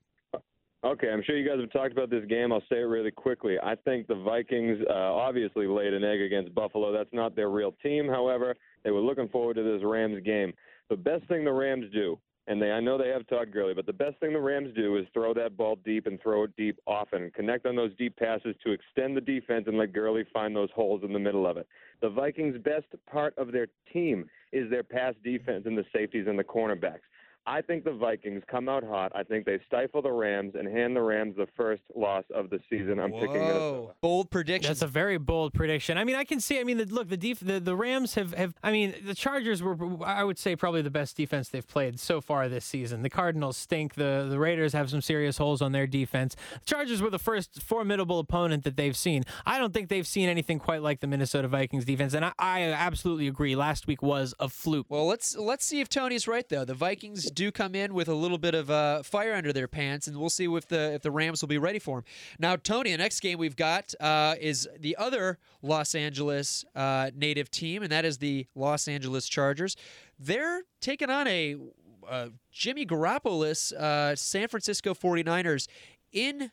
[0.85, 2.53] Okay, I'm sure you guys have talked about this game.
[2.53, 3.57] I'll say it really quickly.
[3.61, 6.93] I think the Vikings uh, obviously laid an egg against Buffalo.
[6.93, 8.07] That's not their real team.
[8.07, 10.53] However, they were looking forward to this Rams game.
[10.89, 13.87] The best thing the Rams do, and they I know they have Todd Gurley, but
[13.87, 16.79] the best thing the Rams do is throw that ball deep and throw it deep
[16.87, 17.33] often.
[17.35, 21.03] Connect on those deep passes to extend the defense and let Gurley find those holes
[21.03, 21.67] in the middle of it.
[22.03, 26.39] The Vikings' best part of their team is their pass defense and the safeties and
[26.39, 27.01] the cornerbacks.
[27.49, 29.11] I think the Vikings come out hot.
[29.15, 32.61] I think they stifle the Rams and hand the Rams the first loss of the
[32.69, 32.99] season.
[33.01, 33.95] I'm picking Minnesota.
[34.03, 35.97] bold prediction That's a very bold prediction.
[35.97, 36.61] I mean, I can see.
[36.61, 38.55] I mean, the, look, the, def, the the Rams have, have.
[38.63, 42.21] I mean, the Chargers were, I would say, probably the best defense they've played so
[42.21, 43.03] far this season.
[43.03, 43.95] The Cardinals stink.
[43.95, 46.37] The the Raiders have some serious holes on their defense.
[46.53, 49.25] The Chargers were the first formidable opponent that they've seen.
[49.47, 52.61] I don't think they've seen anything quite like the Minnesota Vikings defense, and I, I
[52.73, 53.57] absolutely agree.
[53.57, 54.87] Last week was a fluke.
[54.91, 56.67] Well, let's let's see if Tony's right though.
[56.67, 60.09] The Vikings do come in with a little bit of uh, fire under their pants,
[60.09, 62.05] and we'll see if the if the Rams will be ready for him.
[62.41, 67.49] Now, Tony, the next game we've got uh, is the other Los Angeles uh, native
[67.49, 69.77] team, and that is the Los Angeles Chargers.
[70.19, 71.55] They're taking on a
[72.09, 75.69] uh, Jimmy Garoppolo's uh, San Francisco 49ers
[76.13, 76.51] in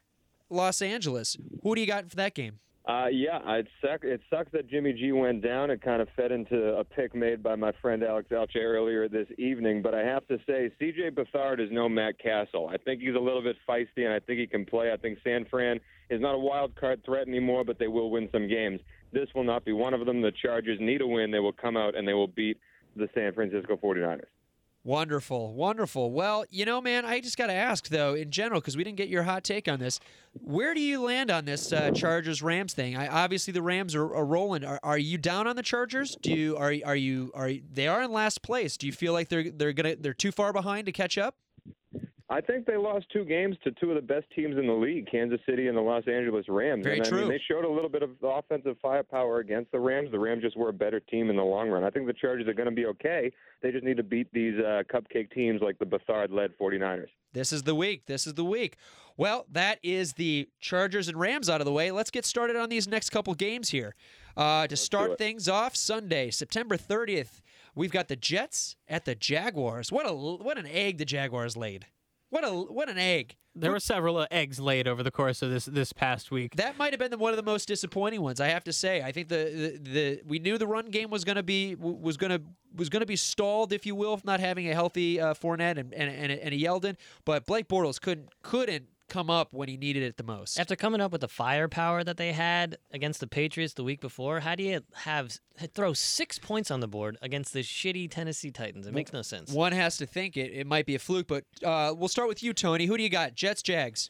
[0.51, 1.35] Los Angeles.
[1.63, 2.59] Who do you got for that game?
[2.87, 5.71] Uh, yeah, it, suck, it sucks that Jimmy G went down.
[5.71, 9.27] It kind of fed into a pick made by my friend Alex Alcheh earlier this
[9.39, 9.81] evening.
[9.81, 11.11] But I have to say, C.J.
[11.11, 12.69] Beathard is no Matt Cassel.
[12.71, 14.91] I think he's a little bit feisty, and I think he can play.
[14.93, 15.79] I think San Fran
[16.11, 18.79] is not a wild card threat anymore, but they will win some games.
[19.11, 20.21] This will not be one of them.
[20.21, 21.31] The Chargers need a win.
[21.31, 22.59] They will come out and they will beat
[22.95, 24.25] the San Francisco 49ers.
[24.85, 26.11] Wonderful, wonderful.
[26.11, 28.97] Well, you know, man, I just got to ask though, in general, because we didn't
[28.97, 29.99] get your hot take on this.
[30.33, 32.95] Where do you land on this uh, Chargers Rams thing?
[32.95, 34.63] I, obviously, the Rams are, are rolling.
[34.63, 36.15] Are, are you down on the Chargers?
[36.21, 38.77] Do you are are you are they are in last place?
[38.77, 41.35] Do you feel like they're they're gonna they're too far behind to catch up?
[42.35, 44.73] I I think they lost two games to two of the best teams in the
[44.73, 46.83] league, Kansas City and the Los Angeles Rams.
[46.83, 47.21] Very and I true.
[47.21, 50.11] mean, they showed a little bit of offensive firepower against the Rams.
[50.11, 51.85] The Rams just were a better team in the long run.
[51.85, 53.31] I think the Chargers are going to be okay.
[53.61, 57.07] They just need to beat these uh, cupcake teams like the Beathard-led 49ers.
[57.31, 58.05] This is the week.
[58.05, 58.75] This is the week.
[59.17, 61.91] Well, that is the Chargers and Rams out of the way.
[61.91, 63.95] Let's get started on these next couple games here.
[64.35, 67.41] Uh, to start things off, Sunday, September 30th,
[67.75, 69.91] we've got the Jets at the Jaguars.
[69.91, 71.85] What a what an egg the Jaguars laid.
[72.29, 73.35] What a what an egg.
[73.57, 76.55] There were several uh, eggs laid over the course of this this past week.
[76.55, 78.41] That might have been the, one of the most disappointing ones.
[78.41, 79.01] I have to say.
[79.01, 82.17] I think the the, the we knew the run game was going to be was
[82.17, 82.41] going to
[82.75, 85.93] was going to be stalled, if you will, not having a healthy uh, Fournette and
[85.93, 86.97] and and, and a Yeldon.
[87.23, 90.59] But Blake Bortles couldn't couldn't come up when he needed it the most.
[90.59, 94.39] After coming up with the firepower that they had against the Patriots the week before,
[94.41, 95.39] how do you have
[95.73, 98.87] throw six points on the board against the shitty Tennessee Titans?
[98.87, 99.51] It makes no sense.
[99.51, 100.51] One has to think it.
[100.51, 102.85] It might be a fluke, but uh, we'll start with you, Tony.
[102.85, 103.35] Who do you got?
[103.35, 104.09] Jets, Jags.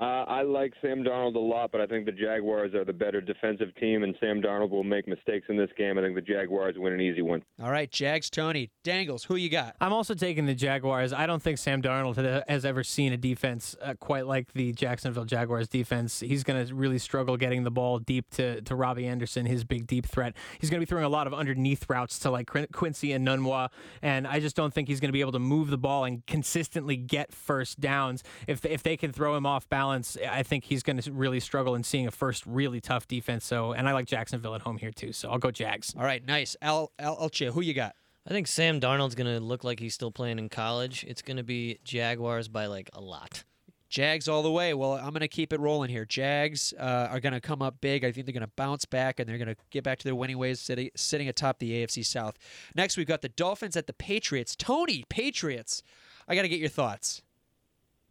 [0.00, 3.20] Uh, I like Sam Darnold a lot, but I think the Jaguars are the better
[3.20, 5.98] defensive team, and Sam Darnold will make mistakes in this game.
[5.98, 7.42] I think the Jaguars win an easy one.
[7.62, 9.24] All right, Jags, Tony, Dangles.
[9.24, 9.76] Who you got?
[9.80, 11.12] I'm also taking the Jaguars.
[11.12, 15.24] I don't think Sam Darnold has ever seen a defense uh, quite like the Jacksonville
[15.24, 16.20] Jaguars defense.
[16.20, 19.86] He's going to really struggle getting the ball deep to, to Robbie Anderson, his big
[19.86, 20.34] deep threat.
[20.58, 23.68] He's going to be throwing a lot of underneath routes to like Quin- Quincy Enunwa,
[24.02, 26.26] and I just don't think he's going to be able to move the ball and
[26.26, 28.24] consistently get first downs.
[28.48, 31.74] If if they can throw him off balance, I think he's going to really struggle
[31.74, 33.44] in seeing a first really tough defense.
[33.44, 35.12] So, and I like Jacksonville at home here too.
[35.12, 35.94] So I'll go Jags.
[35.96, 36.56] All right, nice.
[36.62, 37.94] Al, Al Alcheh, who you got?
[38.26, 41.04] I think Sam Darnold's going to look like he's still playing in college.
[41.06, 43.44] It's going to be Jaguars by like a lot.
[43.90, 44.74] Jags all the way.
[44.74, 46.04] Well, I'm going to keep it rolling here.
[46.04, 48.04] Jags uh, are going to come up big.
[48.04, 50.16] I think they're going to bounce back and they're going to get back to their
[50.16, 52.36] winning ways, sitting, sitting atop the AFC South.
[52.74, 54.56] Next, we've got the Dolphins at the Patriots.
[54.56, 55.82] Tony, Patriots.
[56.26, 57.22] I got to get your thoughts.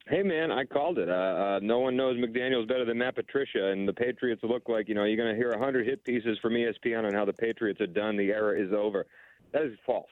[0.06, 1.08] Hey man, I called it.
[1.08, 4.90] Uh, uh, no one knows McDaniels better than Matt Patricia, and the Patriots look like
[4.90, 7.32] you know you're going to hear a hundred hit pieces from ESPN on how the
[7.32, 8.18] Patriots are done.
[8.18, 9.06] The era is over.
[9.54, 10.10] That is false.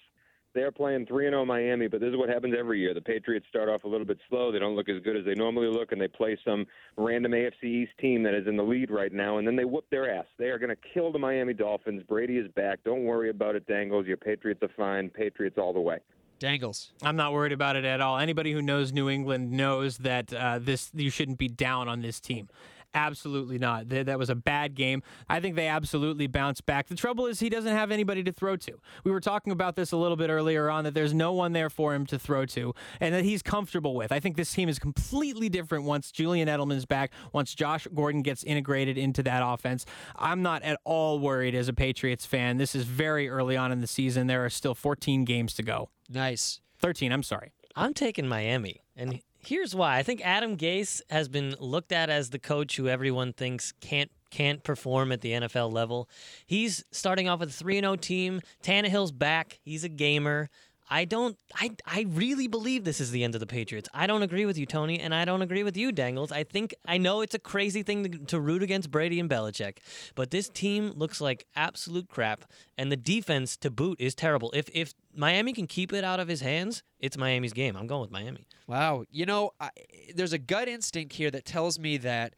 [0.53, 2.93] They are playing three and zero Miami, but this is what happens every year.
[2.93, 4.49] The Patriots start off a little bit slow.
[4.49, 6.65] They don't look as good as they normally look, and they play some
[6.97, 9.85] random AFC East team that is in the lead right now, and then they whoop
[9.91, 10.25] their ass.
[10.37, 12.03] They are going to kill the Miami Dolphins.
[12.07, 12.79] Brady is back.
[12.85, 14.07] Don't worry about it, Dangles.
[14.07, 15.09] Your Patriots are fine.
[15.09, 15.99] Patriots all the way.
[16.41, 16.91] Dangles.
[17.03, 18.17] I'm not worried about it at all.
[18.17, 22.19] Anybody who knows New England knows that uh, this you shouldn't be down on this
[22.19, 22.49] team.
[22.93, 23.89] Absolutely not.
[23.89, 25.01] Th- That was a bad game.
[25.29, 26.87] I think they absolutely bounced back.
[26.87, 28.73] The trouble is he doesn't have anybody to throw to.
[29.05, 31.69] We were talking about this a little bit earlier on that there's no one there
[31.69, 34.11] for him to throw to and that he's comfortable with.
[34.11, 38.43] I think this team is completely different once Julian Edelman's back, once Josh Gordon gets
[38.43, 39.85] integrated into that offense.
[40.17, 42.57] I'm not at all worried as a Patriots fan.
[42.57, 44.27] This is very early on in the season.
[44.27, 45.89] There are still 14 games to go.
[46.11, 46.61] Nice.
[46.79, 47.51] 13, I'm sorry.
[47.75, 48.81] I'm taking Miami.
[48.95, 49.97] And here's why.
[49.97, 54.11] I think Adam Gase has been looked at as the coach who everyone thinks can't
[54.29, 56.09] can't perform at the NFL level.
[56.45, 58.41] He's starting off with a 3 0 team.
[58.63, 59.59] Tannehill's back.
[59.61, 60.49] He's a gamer.
[60.91, 63.87] I don't I I really believe this is the end of the Patriots.
[63.93, 66.33] I don't agree with you, Tony, and I don't agree with you, Dangles.
[66.33, 69.77] I think I know it's a crazy thing to, to root against Brady and Belichick,
[70.15, 72.43] but this team looks like absolute crap,
[72.77, 74.51] and the defense to boot is terrible.
[74.53, 77.77] If if Miami can keep it out of his hands, it's Miami's game.
[77.77, 78.45] I'm going with Miami.
[78.67, 79.05] Wow.
[79.09, 79.69] You know, I,
[80.13, 82.35] there's a gut instinct here that tells me that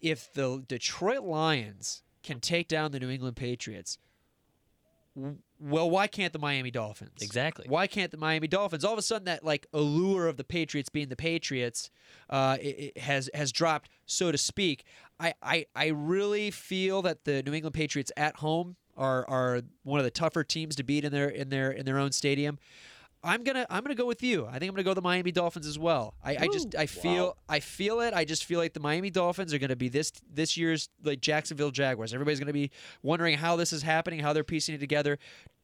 [0.00, 3.98] if the Detroit Lions can take down the New England Patriots,
[5.60, 7.20] well, why can't the Miami Dolphins?
[7.20, 7.66] Exactly.
[7.68, 8.84] Why can't the Miami Dolphins?
[8.84, 11.90] All of a sudden, that like allure of the Patriots being the Patriots
[12.30, 14.84] uh, it, it has has dropped, so to speak.
[15.18, 19.98] I, I I really feel that the New England Patriots at home are are one
[19.98, 22.58] of the tougher teams to beat in their in their in their own stadium.
[23.22, 24.46] I'm gonna I'm gonna go with you.
[24.46, 26.14] I think I'm gonna go the Miami Dolphins as well.
[26.22, 28.14] I, I just I feel I feel it.
[28.14, 31.70] I just feel like the Miami Dolphins are gonna be this this year's like Jacksonville
[31.72, 32.14] Jaguars.
[32.14, 32.70] Everybody's gonna be
[33.02, 35.18] wondering how this is happening, how they're piecing it together.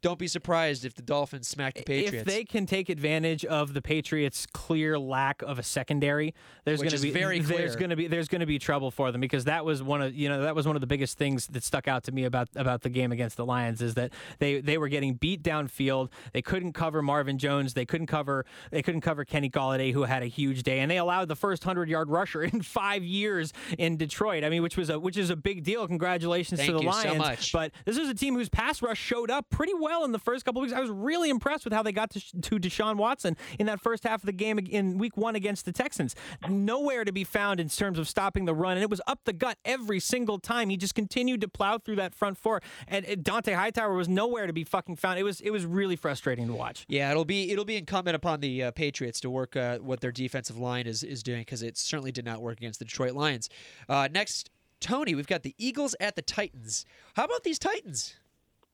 [0.05, 2.17] Don't be surprised if the Dolphins smack the Patriots.
[2.17, 6.35] If they can take advantage of the Patriots' clear lack of a secondary,
[6.67, 7.57] there's going to be very clear.
[7.57, 10.03] there's going to be there's going to be trouble for them because that was one
[10.03, 12.25] of you know that was one of the biggest things that stuck out to me
[12.25, 16.11] about about the game against the Lions is that they they were getting beat downfield.
[16.35, 17.73] They couldn't cover Marvin Jones.
[17.73, 20.99] They couldn't cover they couldn't cover Kenny Golladay who had a huge day, and they
[20.99, 24.45] allowed the first hundred yard rusher in five years in Detroit.
[24.45, 25.89] I mean, which was a which is a big deal.
[25.89, 27.19] Congratulations Thank to the you so Lions.
[27.19, 27.53] much.
[27.53, 30.45] But this is a team whose pass rush showed up pretty well in the first
[30.45, 30.73] couple weeks.
[30.73, 34.05] I was really impressed with how they got to, to Deshaun Watson in that first
[34.05, 36.17] half of the game in week one against the Texans.
[36.49, 39.33] Nowhere to be found in terms of stopping the run, and it was up the
[39.33, 40.71] gut every single time.
[40.71, 44.53] He just continued to plow through that front four, and Dont'a Hightower was nowhere to
[44.53, 45.19] be fucking found.
[45.19, 46.87] It was it was really frustrating to watch.
[46.89, 50.13] Yeah, it'll be it'll be incumbent upon the uh, Patriots to work uh, what their
[50.13, 53.49] defensive line is is doing because it certainly did not work against the Detroit Lions.
[53.89, 56.85] Uh, next, Tony, we've got the Eagles at the Titans.
[57.15, 58.15] How about these Titans?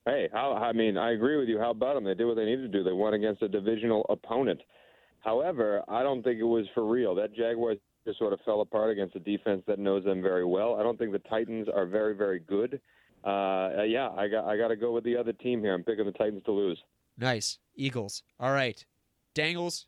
[0.06, 1.58] Hey, how, I mean, I agree with you.
[1.58, 2.04] How about them?
[2.04, 2.82] They did what they needed to do.
[2.82, 4.60] They won against a divisional opponent.
[5.20, 7.14] However, I don't think it was for real.
[7.14, 10.76] That Jaguars just sort of fell apart against a defense that knows them very well.
[10.76, 12.80] I don't think the Titans are very, very good.
[13.24, 15.74] Uh, yeah, I got I got to go with the other team here.
[15.74, 16.78] I'm picking the Titans to lose.
[17.18, 18.22] Nice, Eagles.
[18.38, 18.82] All right,
[19.34, 19.86] Dangles,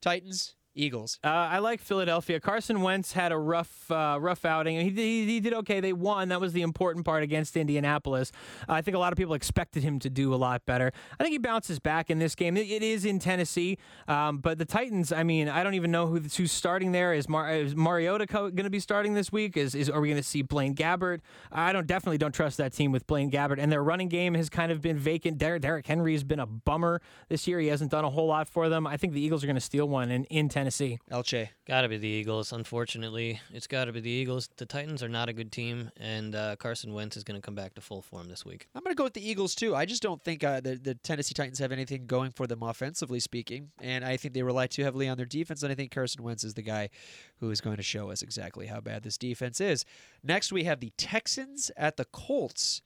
[0.00, 0.56] Titans.
[0.74, 1.18] Eagles.
[1.22, 2.40] Uh, I like Philadelphia.
[2.40, 4.80] Carson Wentz had a rough, uh, rough outing.
[4.80, 5.80] He, he, he, did okay.
[5.80, 6.28] They won.
[6.28, 8.32] That was the important part against Indianapolis.
[8.68, 10.92] Uh, I think a lot of people expected him to do a lot better.
[11.18, 12.56] I think he bounces back in this game.
[12.56, 15.12] it, it is in Tennessee, um, but the Titans.
[15.12, 17.12] I mean, I don't even know who who's starting there.
[17.12, 19.56] Is, Mar- is Mariota co- going to be starting this week?
[19.56, 21.20] Is, is are we going to see Blaine Gabbert?
[21.50, 23.58] I don't definitely don't trust that team with Blaine Gabbert.
[23.58, 25.38] And their running game has kind of been vacant.
[25.38, 27.60] Der- Derrick Henry has been a bummer this year.
[27.60, 28.86] He hasn't done a whole lot for them.
[28.86, 30.61] I think the Eagles are going to steal one in, in Tennessee.
[30.62, 31.00] Tennessee.
[31.10, 31.48] Alcheh.
[31.66, 32.52] Got to be the Eagles.
[32.52, 34.48] Unfortunately, it's got to be the Eagles.
[34.58, 37.56] The Titans are not a good team, and uh, Carson Wentz is going to come
[37.56, 38.68] back to full form this week.
[38.72, 39.74] I'm going to go with the Eagles too.
[39.74, 43.18] I just don't think uh, the the Tennessee Titans have anything going for them offensively
[43.18, 45.64] speaking, and I think they rely too heavily on their defense.
[45.64, 46.90] And I think Carson Wentz is the guy
[47.38, 49.84] who is going to show us exactly how bad this defense is.
[50.22, 52.82] Next, we have the Texans at the Colts.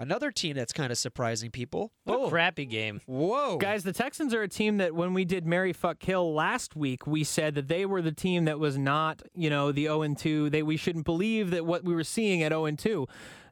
[0.00, 1.92] Another team that's kind of surprising people.
[2.04, 2.24] What oh.
[2.24, 3.02] a crappy game.
[3.04, 3.58] Whoa.
[3.58, 7.06] Guys, the Texans are a team that when we did Mary Fuck Kill last week,
[7.06, 10.48] we said that they were the team that was not, you know, the 0 2.
[10.48, 13.06] They we shouldn't believe that what we were seeing at 0 2.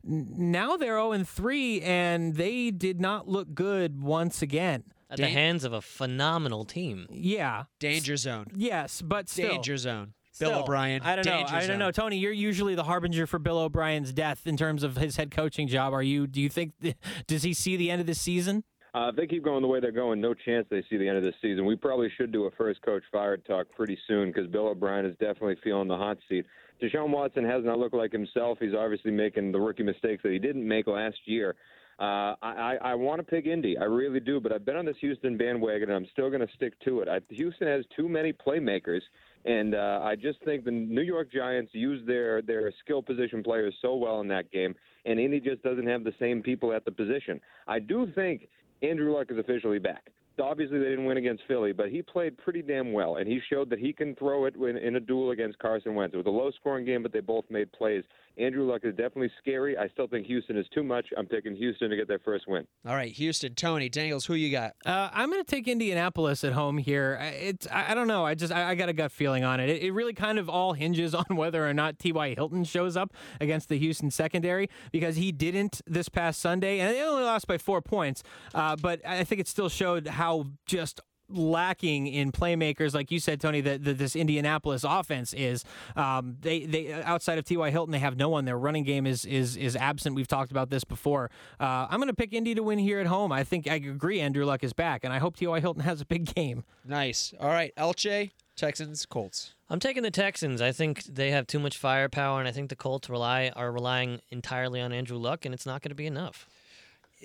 [0.05, 4.85] Now they're 0 3 and they did not look good once again.
[5.11, 7.07] At Dan- the hands of a phenomenal team.
[7.11, 7.65] Yeah.
[7.79, 8.47] Danger zone.
[8.55, 9.51] Yes, but still.
[9.51, 10.15] Danger zone.
[10.38, 11.03] Bill Still, O'Brien.
[11.03, 11.44] I don't know.
[11.48, 12.18] I don't know, Tony.
[12.18, 15.92] You're usually the harbinger for Bill O'Brien's death in terms of his head coaching job.
[15.92, 16.27] Are you?
[16.27, 16.72] Do you think?
[17.27, 18.64] Does he see the end of the season?
[18.94, 21.18] Uh, if they keep going the way they're going, no chance they see the end
[21.18, 21.66] of this season.
[21.66, 25.12] We probably should do a first coach fired talk pretty soon because Bill O'Brien is
[25.18, 26.46] definitely feeling the hot seat.
[26.83, 28.59] Deshaun Watson has not looked like himself.
[28.61, 31.55] He's obviously making the rookie mistakes that he didn't make last year.
[31.98, 33.77] Uh, I, I want to pick Indy.
[33.77, 36.55] I really do, but I've been on this Houston bandwagon, and I'm still going to
[36.55, 37.09] stick to it.
[37.09, 39.01] I, Houston has too many playmakers,
[39.49, 43.75] and uh, I just think the New York Giants use their their skill position players
[43.81, 44.75] so well in that game,
[45.07, 47.41] and Indy just doesn't have the same people at the position.
[47.67, 48.49] I do think
[48.83, 52.63] Andrew Luck is officially back obviously they didn't win against Philly, but he played pretty
[52.63, 55.95] damn well, and he showed that he can throw it in, a duel against Carson
[55.95, 56.15] Wentz.
[56.15, 58.05] It was a low-scoring game, but they both made plays.
[58.38, 59.77] Andrew Luck is definitely scary.
[59.77, 61.07] I still think Houston is too much.
[61.16, 62.66] I'm picking Houston to get their first win.
[62.87, 64.74] All right, Houston, Tony Daniels, who you got?
[64.87, 67.18] Uh, I'm going to take Indianapolis at home here.
[67.20, 68.24] It's I, I don't know.
[68.24, 69.68] I just I, I, got a gut feeling on it.
[69.68, 69.83] it.
[69.83, 72.35] It really kind of all hinges on whether or not T.Y.
[72.35, 77.03] Hilton shows up against the Houston secondary because he didn't this past Sunday, and they
[77.03, 78.22] only lost by four points.
[78.55, 83.41] Uh, but I think it still showed how just lacking in playmakers, like you said,
[83.41, 85.64] Tony, that, this Indianapolis offense is.
[85.97, 87.71] Um, they they outside of T.Y.
[87.71, 88.45] Hilton, they have no one.
[88.45, 90.14] Their running game is is is absent.
[90.17, 91.31] We've talked about this before.
[91.61, 93.33] Uh, I'm going to pick Indy to win here at home.
[93.33, 94.21] I think I agree.
[94.21, 95.61] Andrew Luck is back, and I hope T.Y.
[95.61, 96.64] Hilton has a big game.
[96.85, 97.35] Nice.
[97.41, 99.55] All right, Alcheh, Texans, Colts.
[99.71, 100.62] I'm taking the Texans.
[100.62, 104.21] I think they have too much firepower, and I think the Colts rely are relying
[104.31, 106.49] entirely on Andrew Luck, and it's not going to be enough.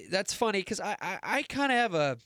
[0.09, 2.17] That's funny because I, I, I kind of have a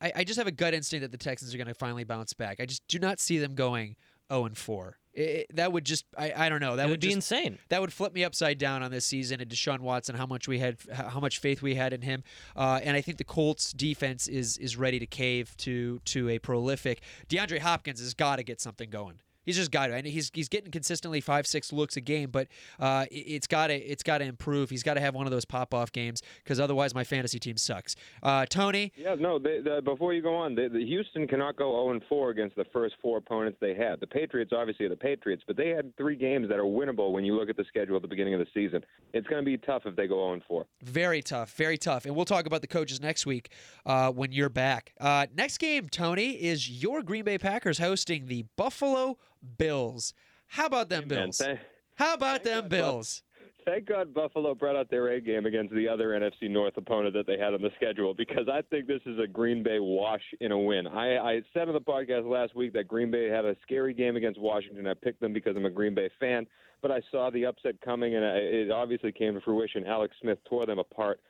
[0.00, 2.32] I, I just have a gut instinct that the Texans are going to finally bounce
[2.32, 2.60] back.
[2.60, 3.96] I just do not see them going
[4.32, 4.96] 0 and 4.
[5.12, 7.58] It, that would just I, I don't know that would, would be just, insane.
[7.68, 10.60] That would flip me upside down on this season and Deshaun Watson how much we
[10.60, 12.22] had how much faith we had in him.
[12.54, 16.38] Uh, and I think the Colts defense is is ready to cave to to a
[16.38, 19.18] prolific DeAndre Hopkins has got to get something going.
[19.44, 19.94] He's just got to.
[19.94, 22.48] And he's he's getting consistently five six looks a game, but
[22.78, 24.70] uh, it's got to it's got to improve.
[24.70, 27.56] He's got to have one of those pop off games because otherwise my fantasy team
[27.56, 27.96] sucks.
[28.22, 28.92] Uh, Tony.
[28.96, 29.38] Yeah, no.
[29.38, 32.56] They, the, before you go on, they, the Houston cannot go 0 and 4 against
[32.56, 34.00] the first four opponents they had.
[34.00, 37.24] The Patriots obviously are the Patriots, but they had three games that are winnable when
[37.24, 38.84] you look at the schedule at the beginning of the season.
[39.12, 40.66] It's going to be tough if they go 0 and 4.
[40.82, 42.04] Very tough, very tough.
[42.04, 43.50] And we'll talk about the coaches next week
[43.86, 44.92] uh, when you're back.
[45.00, 49.18] Uh, next game, Tony, is your Green Bay Packers hosting the Buffalo
[49.58, 50.14] Bills.
[50.46, 51.38] How about them Bills?
[51.38, 51.60] Thank,
[51.94, 53.22] How about them God, Bills?
[53.66, 57.26] Thank God Buffalo brought out their A game against the other NFC North opponent that
[57.26, 60.50] they had on the schedule because I think this is a Green Bay wash in
[60.50, 60.86] a win.
[60.86, 64.16] I, I said on the podcast last week that Green Bay had a scary game
[64.16, 64.86] against Washington.
[64.86, 66.46] I picked them because I'm a Green Bay fan,
[66.82, 69.86] but I saw the upset coming and it obviously came to fruition.
[69.86, 71.20] Alex Smith tore them apart.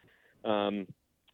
[0.44, 0.87] Um,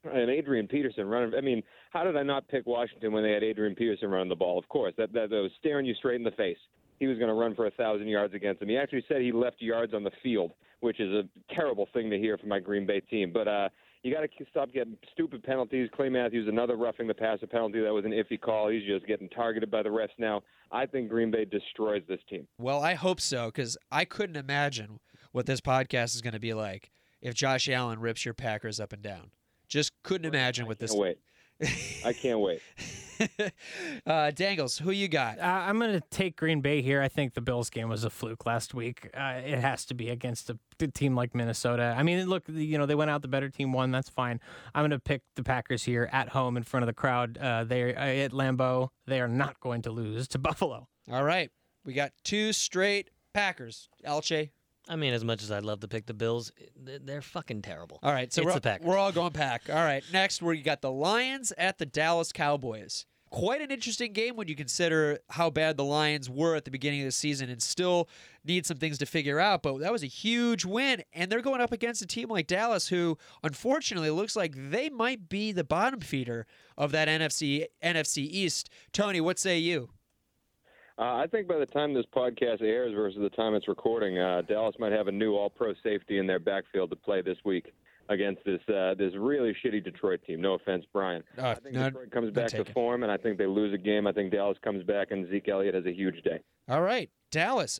[0.08, 1.34] and Adrian Peterson running.
[1.34, 4.36] I mean, how did I not pick Washington when they had Adrian Peterson running the
[4.36, 4.58] ball?
[4.58, 6.58] Of course, that that, that was staring you straight in the face.
[6.98, 8.68] He was going to run for a thousand yards against them.
[8.68, 12.18] He actually said he left yards on the field, which is a terrible thing to
[12.18, 13.32] hear from my Green Bay team.
[13.34, 13.68] But uh,
[14.02, 15.90] you got to stop getting stupid penalties.
[15.94, 17.82] Clay Matthews, another roughing the passer penalty.
[17.82, 18.70] That was an iffy call.
[18.70, 20.42] He's just getting targeted by the refs now.
[20.70, 22.46] I think Green Bay destroys this team.
[22.58, 25.00] Well, I hope so because I couldn't imagine
[25.32, 26.90] what this podcast is going to be like
[27.20, 29.30] if Josh Allen rips your Packers up and down.
[29.68, 30.90] Just couldn't imagine what this.
[30.90, 31.18] Can't wait.
[32.04, 32.60] I can't wait.
[34.06, 35.38] uh, Dangles, who you got?
[35.38, 37.00] Uh, I'm going to take Green Bay here.
[37.00, 39.08] I think the Bills game was a fluke last week.
[39.14, 41.94] Uh, it has to be against a team like Minnesota.
[41.96, 43.90] I mean, look, you know, they went out the better team won.
[43.90, 44.40] That's fine.
[44.74, 47.38] I'm going to pick the Packers here at home in front of the crowd.
[47.38, 48.90] Uh, they uh, at Lambeau.
[49.06, 50.88] They are not going to lose to Buffalo.
[51.10, 51.50] All right,
[51.84, 53.88] we got two straight Packers.
[54.04, 54.50] Alcheh.
[54.88, 57.62] I mean, as much as I'd love to pick the Bills, eh, they're, they're fucking
[57.62, 57.98] terrible.
[58.02, 58.86] All right, so It's we're, the Packers.
[58.86, 59.68] we're all going Pack.
[59.68, 63.06] All right, next we got the Lions at the Dallas Cowboys.
[63.30, 67.00] Quite an interesting game when you consider how bad the Lions were at the beginning
[67.00, 68.08] of the season and still
[68.44, 69.64] need some things to figure out.
[69.64, 72.86] But that was a huge win, and they're going up against a team like Dallas,
[72.86, 76.46] who unfortunately looks like they might be the bottom feeder
[76.78, 78.70] of that NFC NFC East.
[78.92, 79.88] Tony, what say you?
[80.98, 84.42] Uh, I think by the time this podcast airs versus the time it's recording, uh,
[84.48, 87.74] Dallas might have a new All-Pro safety in their backfield to play this week
[88.08, 90.40] against this uh, this really shitty Detroit team.
[90.40, 91.22] No offense, Brian.
[91.36, 93.78] Uh, I think none- Detroit comes back to form, and I think they lose a
[93.78, 94.06] game.
[94.06, 96.40] I think Dallas comes back, and Zeke Elliott has a huge day.
[96.68, 97.78] All right, Dallas.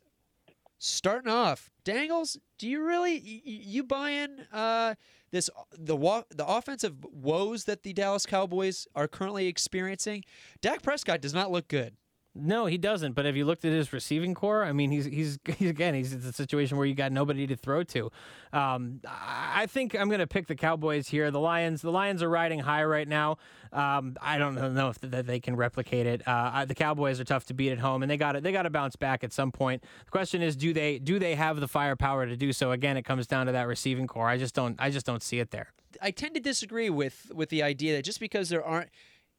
[0.79, 4.95] Starting off, Dangles, do you really y- y- you buying uh,
[5.31, 5.97] this the
[6.29, 10.23] the offensive woes that the Dallas Cowboys are currently experiencing?
[10.61, 11.97] Dak Prescott does not look good.
[12.39, 13.13] No, he doesn't.
[13.13, 14.65] But have you looked at his receiving core?
[14.65, 17.57] I mean, he's he's, he's again he's in a situation where you got nobody to
[17.57, 18.11] throw to.
[18.53, 21.31] Um, I think I'm going to pick the Cowboys here.
[21.31, 23.39] The Lions, the Lions are riding high right now.
[23.73, 26.23] Um, I don't know if that they can replicate it.
[26.27, 28.43] Uh, the Cowboys are tough to beat at home, and they got it.
[28.43, 29.83] They got to bounce back at some point.
[30.05, 32.73] The question is, do they do they have the firepower to do so?
[32.73, 34.29] Again, it comes down to that receiving core.
[34.29, 35.73] I just don't I just don't see it there.
[36.03, 38.91] I tend to disagree with with the idea that just because there aren't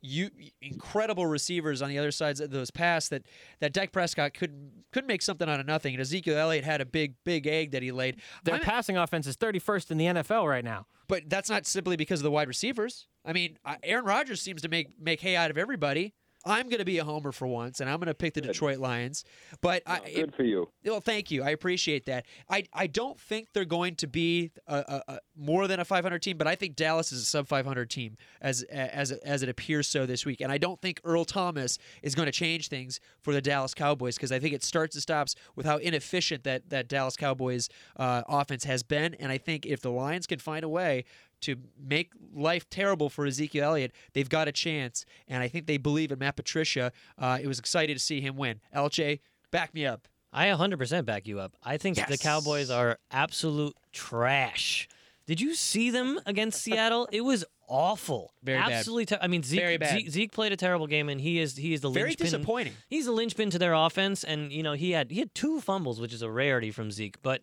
[0.02, 0.30] you
[0.62, 3.24] incredible receivers on the other sides of those pass that
[3.60, 5.94] that Dak Prescott could could make something out of nothing.
[5.94, 8.22] And Ezekiel Elliott had a big big egg that he laid.
[8.44, 10.88] Their I'm- passing offense is 31st in the NFL right now.
[11.08, 13.08] But that's not simply because of the wide receivers.
[13.26, 16.14] I mean, Aaron Rodgers seems to make make hay out of everybody.
[16.48, 18.80] I'm going to be a homer for once, and I'm going to pick the Detroit
[18.80, 19.24] Lions.
[19.62, 20.70] But I, it- Good for you.
[20.86, 21.44] well, thank you.
[21.44, 22.26] I appreciate that.
[22.50, 24.76] I, I don't think they're going to be a,
[25.08, 27.90] a, a more than a 500 team, but I think Dallas is a sub 500
[27.90, 30.42] team as as as it appears so this week.
[30.42, 34.16] And I don't think Earl Thomas is going to change things for the Dallas Cowboys
[34.16, 38.24] because I think it starts and stops with how inefficient that that Dallas Cowboys uh,
[38.28, 39.14] offense has been.
[39.16, 41.06] And I think if the Lions can find a way
[41.42, 45.06] to make life terrible for Ezekiel Elliott, they've got a chance.
[45.28, 46.92] And I think they believe in Matt Patricia.
[47.18, 48.60] Uh, it was excited to see him win.
[48.76, 49.20] LJ,
[49.52, 50.08] back me up.
[50.34, 51.56] I 100% back you up.
[51.64, 54.88] I think the Cowboys are absolute trash.
[55.26, 57.08] Did you see them against Seattle?
[57.12, 58.32] It was awful.
[58.44, 58.72] Very bad.
[58.72, 59.06] Absolutely.
[59.06, 59.84] Ter- I mean, Zeke.
[59.84, 62.26] Zeke, Zeke played a terrible game, and he is he is the Very linchpin.
[62.26, 62.74] disappointing.
[62.90, 66.00] He's the linchpin to their offense, and you know he had he had two fumbles,
[66.00, 67.22] which is a rarity from Zeke.
[67.22, 67.42] But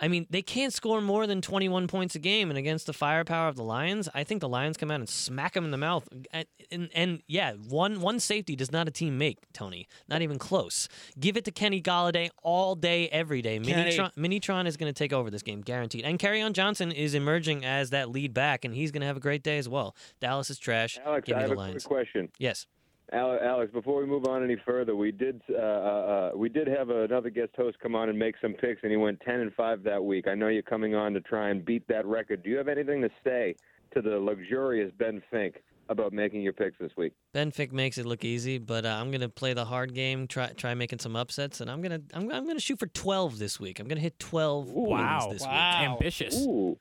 [0.00, 3.48] I mean, they can't score more than 21 points a game, and against the firepower
[3.48, 6.08] of the Lions, I think the Lions come out and smack them in the mouth.
[6.32, 9.88] And, and, and yeah, one one safety does not a team make, Tony.
[10.08, 10.88] Not even close.
[11.18, 13.58] Give it to Kenny Golladay all day, every day.
[13.58, 16.04] Minitron, Minitron is going to take over this game, guaranteed.
[16.04, 19.20] And on Johnson is emerging as that lead back, and he's going to have a
[19.20, 19.94] great day as well.
[20.20, 20.98] Dallas is trash.
[21.04, 22.28] Alex, Give I me have the a quick question.
[22.38, 22.66] Yes.
[23.12, 26.88] Alex, before we move on any further, we did uh, uh, uh, we did have
[26.90, 29.82] another guest host come on and make some picks, and he went ten and five
[29.84, 30.26] that week.
[30.26, 32.42] I know you're coming on to try and beat that record.
[32.42, 33.54] Do you have anything to say
[33.94, 35.56] to the luxurious Ben Fink
[35.90, 37.12] about making your picks this week?
[37.34, 40.26] Ben Fink makes it look easy, but uh, I'm gonna play the hard game.
[40.26, 43.60] Try try making some upsets, and I'm gonna I'm, I'm gonna shoot for 12 this
[43.60, 43.78] week.
[43.80, 45.28] I'm gonna hit 12 wins Wow.
[45.30, 45.50] this week.
[45.52, 46.46] Ambitious.
[46.46, 46.78] Ooh,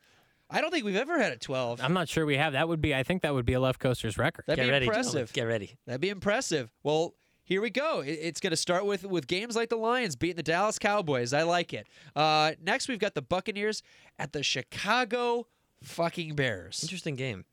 [0.54, 1.82] I don't think we've ever had a 12.
[1.82, 2.54] I'm not sure we have.
[2.54, 2.94] That would be.
[2.94, 4.46] I think that would be a left coaster's record.
[4.48, 5.12] That'd Get be ready, impressive.
[5.14, 5.30] gentlemen.
[5.34, 5.78] Get ready.
[5.88, 6.72] That'd be impressive.
[6.84, 8.02] Well, here we go.
[8.06, 11.34] It's going to start with with games like the Lions beating the Dallas Cowboys.
[11.34, 11.88] I like it.
[12.16, 13.82] Uh, next, we've got the Buccaneers
[14.20, 15.48] at the Chicago
[15.82, 16.80] fucking Bears.
[16.84, 17.46] Interesting game.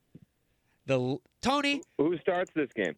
[0.86, 2.96] The Tony who starts this game?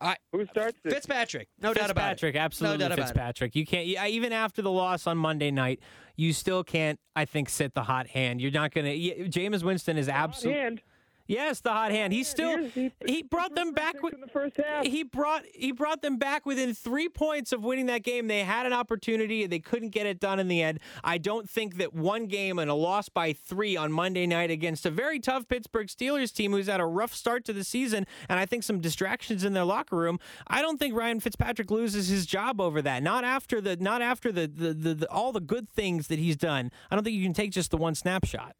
[0.00, 0.94] I- who starts this?
[0.94, 2.14] Fitzpatrick, no doubt about it.
[2.14, 3.02] Fitzpatrick, absolutely doubt about it.
[3.08, 3.56] Fitzpatrick.
[3.56, 5.80] You can't you- even after the loss on Monday night,
[6.16, 6.98] you still can't.
[7.14, 8.40] I think sit the hot hand.
[8.40, 8.88] You're not gonna.
[8.88, 10.60] y- Jameis Winston is absolutely.
[10.62, 10.82] And
[11.30, 12.12] Yes, the hot hand.
[12.12, 12.70] He oh, still
[13.06, 14.84] He- brought them back with in the first half.
[14.84, 18.26] he brought he brought them back within three points of winning that game.
[18.26, 20.80] They had an opportunity, they couldn't get it done in the end.
[21.04, 24.84] I don't think that one game and a loss by three on Monday night against
[24.86, 28.40] a very tough Pittsburgh Steelers team who's had a rough start to the season, and
[28.40, 30.18] I think some distractions in their locker room.
[30.48, 33.04] I don't think Ryan Fitzpatrick loses his job over that.
[33.04, 36.36] Not after the not after the the, the, the all the good things that he's
[36.36, 36.72] done.
[36.90, 38.56] I don't think you can take just the one snapshot.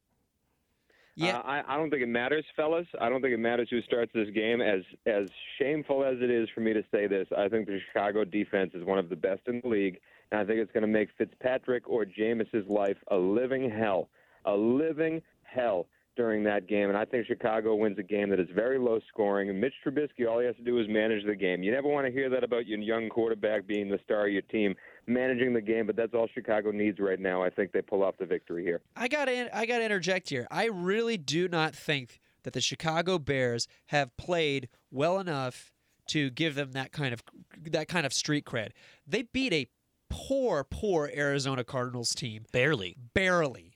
[1.16, 1.38] Yeah.
[1.38, 2.86] Uh, I, I don't think it matters, fellas.
[3.00, 4.61] I don't think it matters who starts this game.
[4.61, 8.24] As as shameful as it is for me to say this, I think the Chicago
[8.24, 10.00] defense is one of the best in the league,
[10.30, 14.08] and I think it's going to make Fitzpatrick or Jameis's life a living hell,
[14.44, 15.86] a living hell
[16.16, 16.88] during that game.
[16.88, 19.48] And I think Chicago wins a game that is very low scoring.
[19.48, 21.62] And Mitch Trubisky, all he has to do is manage the game.
[21.62, 24.42] You never want to hear that about your young quarterback being the star of your
[24.42, 24.74] team,
[25.07, 25.86] managing the game.
[25.86, 27.42] But that's all Chicago needs right now.
[27.42, 28.80] I think they pull off the victory here.
[28.96, 30.46] I got to I got to interject here.
[30.51, 35.72] I really do not think that the Chicago Bears have played well enough
[36.09, 37.22] to give them that kind of
[37.70, 38.70] that kind of street cred.
[39.07, 39.66] They beat a
[40.09, 42.96] poor poor Arizona Cardinals team Barely.
[43.14, 43.74] barely.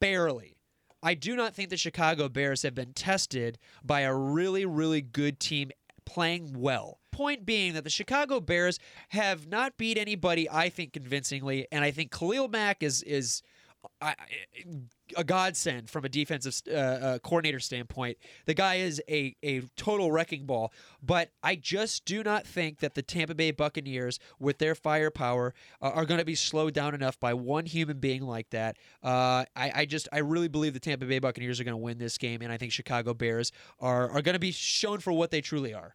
[0.00, 0.56] Barely.
[1.02, 5.38] I do not think the Chicago Bears have been tested by a really, really good
[5.38, 5.70] team
[6.08, 6.98] playing well.
[7.12, 8.78] Point being that the Chicago Bears
[9.10, 13.42] have not beat anybody, I think, convincingly, and I think Khalil Mack is is
[14.00, 14.14] I,
[15.16, 18.18] a godsend from a defensive uh, uh, coordinator standpoint.
[18.46, 22.94] The guy is a, a total wrecking ball, but I just do not think that
[22.94, 27.18] the Tampa Bay Buccaneers, with their firepower, uh, are going to be slowed down enough
[27.18, 28.76] by one human being like that.
[29.02, 31.98] Uh, I, I just I really believe the Tampa Bay Buccaneers are going to win
[31.98, 35.30] this game, and I think Chicago Bears are are going to be shown for what
[35.30, 35.94] they truly are.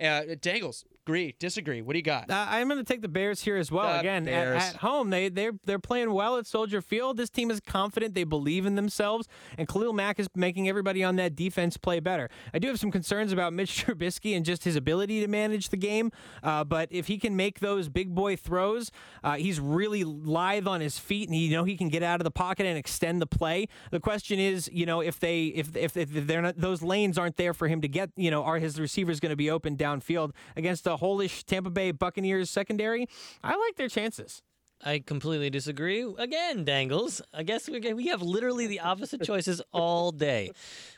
[0.00, 1.82] Uh, Dangles, agree, disagree.
[1.82, 2.30] What do you got?
[2.30, 4.00] Uh, I'm going to take the Bears here as well.
[4.00, 7.16] Again, at, at home, they they're they're playing well at Soldier Field.
[7.16, 8.14] This team is confident.
[8.14, 9.28] They believe in themselves,
[9.58, 12.30] and Khalil Mack is making everybody on that defense play better.
[12.52, 15.76] I do have some concerns about Mitch Trubisky and just his ability to manage the
[15.76, 16.10] game.
[16.42, 18.90] Uh, but if he can make those big boy throws,
[19.22, 22.24] uh, he's really lithe on his feet, and you know he can get out of
[22.24, 23.68] the pocket and extend the play.
[23.90, 27.36] The question is, you know, if they if if, if they're not those lanes aren't
[27.36, 30.32] there for him to get, you know, are his receivers going to be open downfield
[30.56, 33.06] against a wholish Tampa Bay Buccaneers secondary?
[33.42, 34.42] I like their chances.
[34.82, 36.02] I completely disagree.
[36.18, 37.22] Again, Dangles.
[37.32, 40.50] I guess we we have literally the opposite choices all day.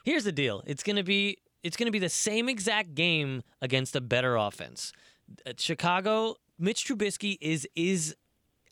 [0.05, 0.63] Here's the deal.
[0.67, 4.93] It's gonna be it's gonna be the same exact game against a better offense.
[5.45, 8.15] Uh, Chicago, Mitch Trubisky is is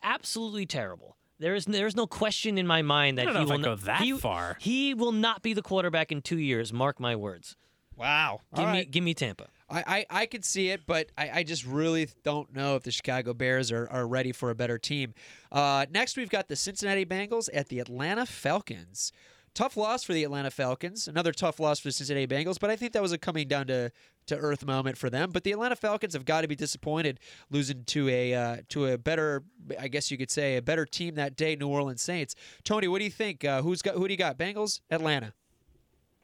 [0.03, 1.17] absolutely terrible.
[1.39, 3.77] There is there's no question in my mind that I don't know he will go
[3.77, 4.57] that he, far.
[4.61, 6.73] He will not be the quarterback in two years.
[6.73, 7.57] Mark my words.
[7.97, 8.41] Wow.
[8.55, 9.49] Give me give me Tampa.
[9.71, 12.91] I, I, I could see it, but I, I just really don't know if the
[12.91, 15.15] Chicago Bears are, are ready for a better team.
[15.51, 19.11] Uh, next, we've got the Cincinnati Bengals at the Atlanta Falcons.
[19.55, 21.07] Tough loss for the Atlanta Falcons.
[21.07, 23.69] Another tough loss for the Cincinnati Bengals, but I think that was a coming down
[23.69, 23.93] to,
[24.27, 25.31] to earth moment for them.
[25.31, 27.21] But the Atlanta Falcons have got to be disappointed
[27.51, 29.45] losing to a uh, to a better,
[29.79, 32.35] I guess you could say, a better team that day, New Orleans Saints.
[32.65, 33.45] Tony, what do you think?
[33.45, 34.37] Uh, who's got who do you got?
[34.37, 35.33] Bengals, Atlanta.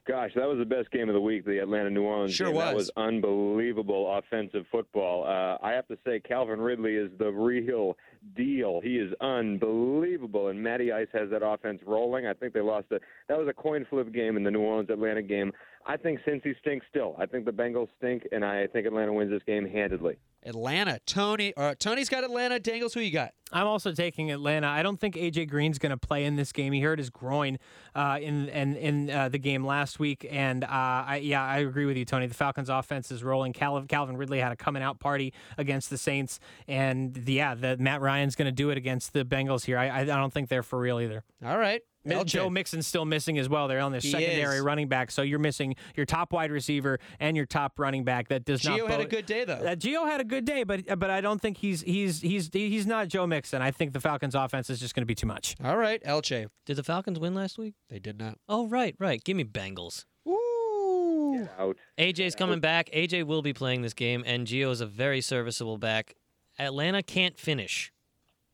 [0.07, 2.57] Gosh, that was the best game of the week, the Atlanta New Orleans Sure game.
[2.57, 2.87] That was.
[2.87, 5.23] was unbelievable offensive football.
[5.23, 7.95] Uh, I have to say, Calvin Ridley is the real
[8.35, 8.81] deal.
[8.81, 12.27] He is unbelievable, and Matty Ice has that offense rolling.
[12.27, 14.89] I think they lost a that was a coin flip game in the New Orleans
[14.89, 15.51] Atlanta game.
[15.85, 17.15] I think Cincy stinks still.
[17.17, 20.17] I think the Bengals stink, and I think Atlanta wins this game handedly.
[20.43, 20.99] Atlanta.
[21.05, 21.53] Tony.
[21.55, 22.59] Uh, Tony's got Atlanta.
[22.59, 23.33] Dangles, who you got?
[23.51, 24.67] I'm also taking Atlanta.
[24.67, 26.71] I don't think AJ Green's going to play in this game.
[26.73, 27.59] He hurt his groin
[27.93, 31.85] uh, in in, in uh, the game last week, and uh, I, yeah, I agree
[31.85, 32.27] with you, Tony.
[32.27, 33.53] The Falcons' offense is rolling.
[33.53, 37.77] Cal- Calvin Ridley had a coming out party against the Saints, and the, yeah, the
[37.77, 39.77] Matt Ryan's going to do it against the Bengals here.
[39.77, 41.23] I, I I don't think they're for real either.
[41.45, 41.81] All right.
[42.03, 43.67] Mi- Joe Mixon's still missing as well.
[43.67, 44.63] They're on their He secondary is.
[44.63, 48.29] running back, so you're missing your top wide receiver and your top running back.
[48.29, 48.79] That does not.
[48.79, 49.53] Gio had a good day though.
[49.53, 52.87] uh, Gio had a good day, but but I don't think he's he's he's he's
[52.87, 53.61] not Joe Mixon.
[53.61, 55.55] I think the Falcons' offense is just going to be too much.
[55.63, 56.47] All right, Alcheh.
[56.65, 57.75] Did the Falcons win last week?
[57.89, 58.39] They did not.
[58.49, 59.23] Oh right, right.
[59.23, 60.05] Give me Bengals.
[60.27, 61.47] Ooh.
[61.59, 61.77] Out.
[61.99, 62.89] AJ's coming back.
[62.93, 66.15] AJ will be playing this game, and Gio is a very serviceable back.
[66.59, 67.91] Atlanta can't finish.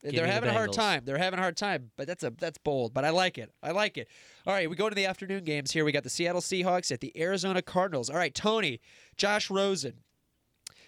[0.03, 1.03] Give They're me the having a hard time.
[1.05, 2.93] They're having a hard time, but that's a that's bold.
[2.93, 3.51] But I like it.
[3.63, 4.07] I like it.
[4.45, 5.85] All right, we go to the afternoon games here.
[5.85, 8.09] We got the Seattle Seahawks at the Arizona Cardinals.
[8.09, 8.79] All right, Tony,
[9.15, 9.93] Josh Rosen.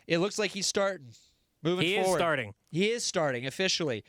[0.07, 1.07] It looks like he's starting.
[1.63, 2.53] Moving He is starting.
[2.71, 4.03] He is starting officially.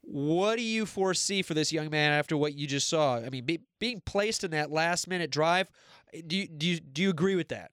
[0.00, 3.16] What do you foresee for this young man after what you just saw?
[3.16, 5.68] I mean, be, being placed in that last minute drive.
[6.26, 7.70] Do you, do you, do you agree with that?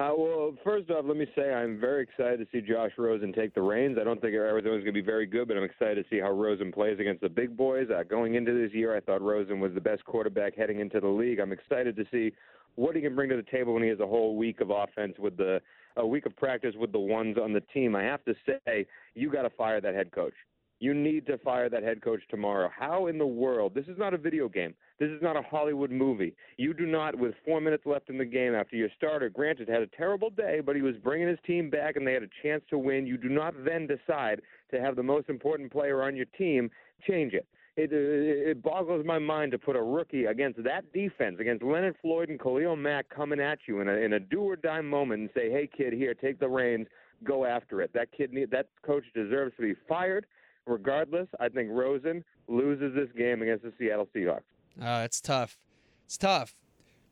[0.00, 3.54] Uh, well, first off, let me say I'm very excited to see Josh Rosen take
[3.54, 3.98] the reins.
[4.00, 6.30] I don't think Arizona's going to be very good, but I'm excited to see how
[6.30, 7.88] Rosen plays against the big boys.
[7.94, 11.06] Uh, going into this year, I thought Rosen was the best quarterback heading into the
[11.06, 11.38] league.
[11.38, 12.32] I'm excited to see
[12.76, 15.16] what he can bring to the table when he has a whole week of offense
[15.18, 15.60] with the
[15.98, 17.94] a week of practice with the ones on the team.
[17.94, 20.32] I have to say, you got to fire that head coach.
[20.80, 22.70] You need to fire that head coach tomorrow.
[22.74, 23.74] How in the world?
[23.74, 24.74] This is not a video game.
[24.98, 26.34] This is not a Hollywood movie.
[26.56, 29.82] You do not, with four minutes left in the game after your starter, granted, had
[29.82, 32.62] a terrible day, but he was bringing his team back and they had a chance
[32.70, 33.06] to win.
[33.06, 36.70] You do not then decide to have the most important player on your team
[37.06, 37.46] change it.
[37.76, 41.96] It, it, it boggles my mind to put a rookie against that defense, against Leonard
[42.00, 45.20] Floyd and Khalil Mack coming at you in a, in a do or die moment
[45.20, 46.86] and say, hey, kid, here, take the reins,
[47.22, 47.90] go after it.
[47.92, 50.24] That kid, need, that coach deserves to be fired
[50.70, 54.42] regardless, I think Rosen loses this game against the Seattle Seahawks.
[54.80, 55.58] Uh, it's tough.
[56.06, 56.54] It's tough.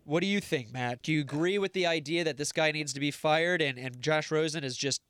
[0.05, 1.03] What do you think, Matt?
[1.03, 4.01] Do you agree with the idea that this guy needs to be fired and, and
[4.01, 5.03] Josh Rosen is just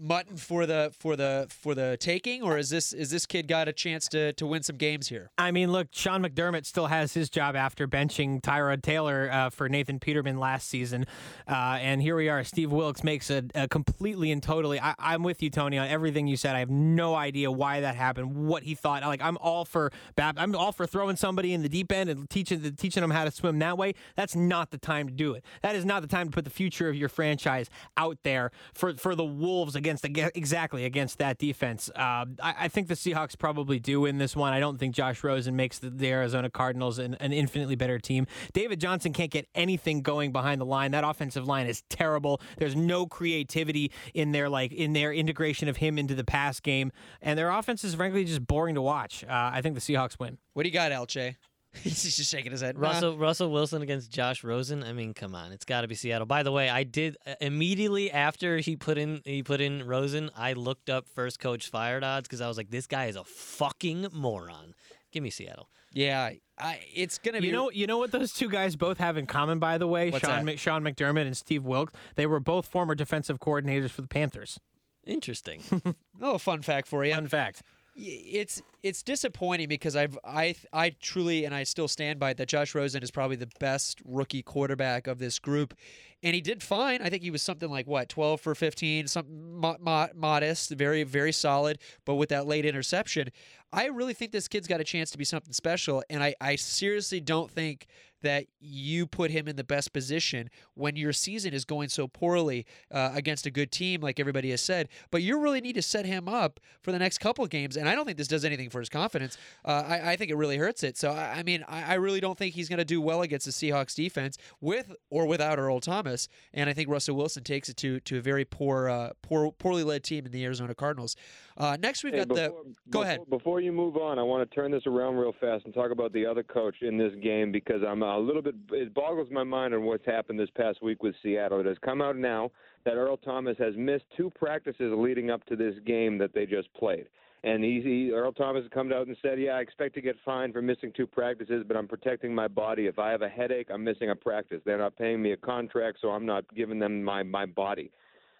[0.00, 3.68] mutton for the for the for the taking, or is this is this kid got
[3.68, 5.30] a chance to to win some games here?
[5.38, 9.68] I mean, look, Sean McDermott still has his job after benching Tyrod Taylor uh, for
[9.68, 11.06] Nathan Peterman last season,
[11.48, 12.42] uh, and here we are.
[12.44, 14.80] Steve Wilks makes a, a completely and totally.
[14.80, 16.56] I, I'm with you, Tony, on everything you said.
[16.56, 19.02] I have no idea why that happened, what he thought.
[19.02, 22.60] Like I'm all for I'm all for throwing somebody in the deep end and teaching
[22.76, 23.94] teaching them how to swim that way.
[24.16, 25.44] That's not the time to do it.
[25.62, 28.94] That is not the time to put the future of your franchise out there for
[28.94, 31.90] for the Wolves against exactly against that defense.
[31.94, 34.52] Uh, I, I, think the Seahawks probably do win this one.
[34.52, 38.26] I don't think Josh Rosen makes the, the Arizona Cardinals an, an, infinitely better team.
[38.52, 40.92] David Johnson can't get anything going behind the line.
[40.92, 42.40] That offensive line is terrible.
[42.58, 46.92] There's no creativity in their like in their integration of him into the pass game,
[47.20, 49.24] and their offense is frankly just boring to watch.
[49.24, 50.38] Uh, I think the Seahawks win.
[50.54, 51.36] What do you got, Alcheh?
[51.82, 52.78] He's just shaking his head.
[52.78, 53.22] Russell nah.
[53.22, 54.82] Russell Wilson against Josh Rosen.
[54.82, 56.26] I mean, come on, it's got to be Seattle.
[56.26, 60.30] By the way, I did uh, immediately after he put in he put in Rosen.
[60.36, 63.22] I looked up first coach fired odds because I was like, this guy is a
[63.22, 64.74] fucking moron.
[65.12, 65.68] Give me Seattle.
[65.92, 67.46] Yeah, I, it's gonna be.
[67.46, 70.10] You know, you know what those two guys both have in common, by the way.
[70.10, 70.58] What's Sean that?
[70.58, 71.92] Sean McDermott and Steve Wilks.
[72.16, 74.58] They were both former defensive coordinators for the Panthers.
[75.04, 75.62] Interesting.
[76.20, 77.14] oh, fun fact for you.
[77.14, 77.62] Fun fact
[78.00, 82.48] it's it's disappointing because I've I I truly and I still stand by it that
[82.48, 85.74] Josh Rosen is probably the best rookie quarterback of this group,
[86.22, 87.02] and he did fine.
[87.02, 91.02] I think he was something like what twelve for fifteen, something mo- mo- modest, very
[91.02, 91.78] very solid.
[92.04, 93.28] But with that late interception,
[93.72, 96.56] I really think this kid's got a chance to be something special, and I I
[96.56, 97.86] seriously don't think
[98.22, 102.66] that you put him in the best position when your season is going so poorly
[102.90, 104.88] uh, against a good team, like everybody has said.
[105.10, 107.76] But you really need to set him up for the next couple of games.
[107.76, 109.38] And I don't think this does anything for his confidence.
[109.64, 110.96] Uh, I, I, think it really hurts it.
[110.96, 113.46] So, I, I mean, I, I, really don't think he's going to do well against
[113.46, 116.28] the Seahawks defense with or without Earl Thomas.
[116.52, 119.84] And I think Russell Wilson takes it to to a very poor, uh, poor poorly
[119.84, 121.16] led team in the Arizona Cardinals.
[121.56, 122.50] Uh, next, we've hey, got before, the.
[122.50, 123.20] Go before, ahead.
[123.28, 126.12] Before you move on, I want to turn this around real fast and talk about
[126.12, 128.54] the other coach in this game because I'm a little bit.
[128.72, 131.60] It boggles my mind on what's happened this past week with Seattle.
[131.60, 132.50] It has come out now
[132.84, 136.72] that Earl Thomas has missed two practices leading up to this game that they just
[136.74, 137.06] played.
[137.42, 140.16] And he, he, Earl Thomas has come out and said, "Yeah, I expect to get
[140.24, 142.86] fined for missing two practices, but I'm protecting my body.
[142.86, 144.60] If I have a headache, I'm missing a practice.
[144.64, 147.90] They're not paying me a contract, so I'm not giving them my my body."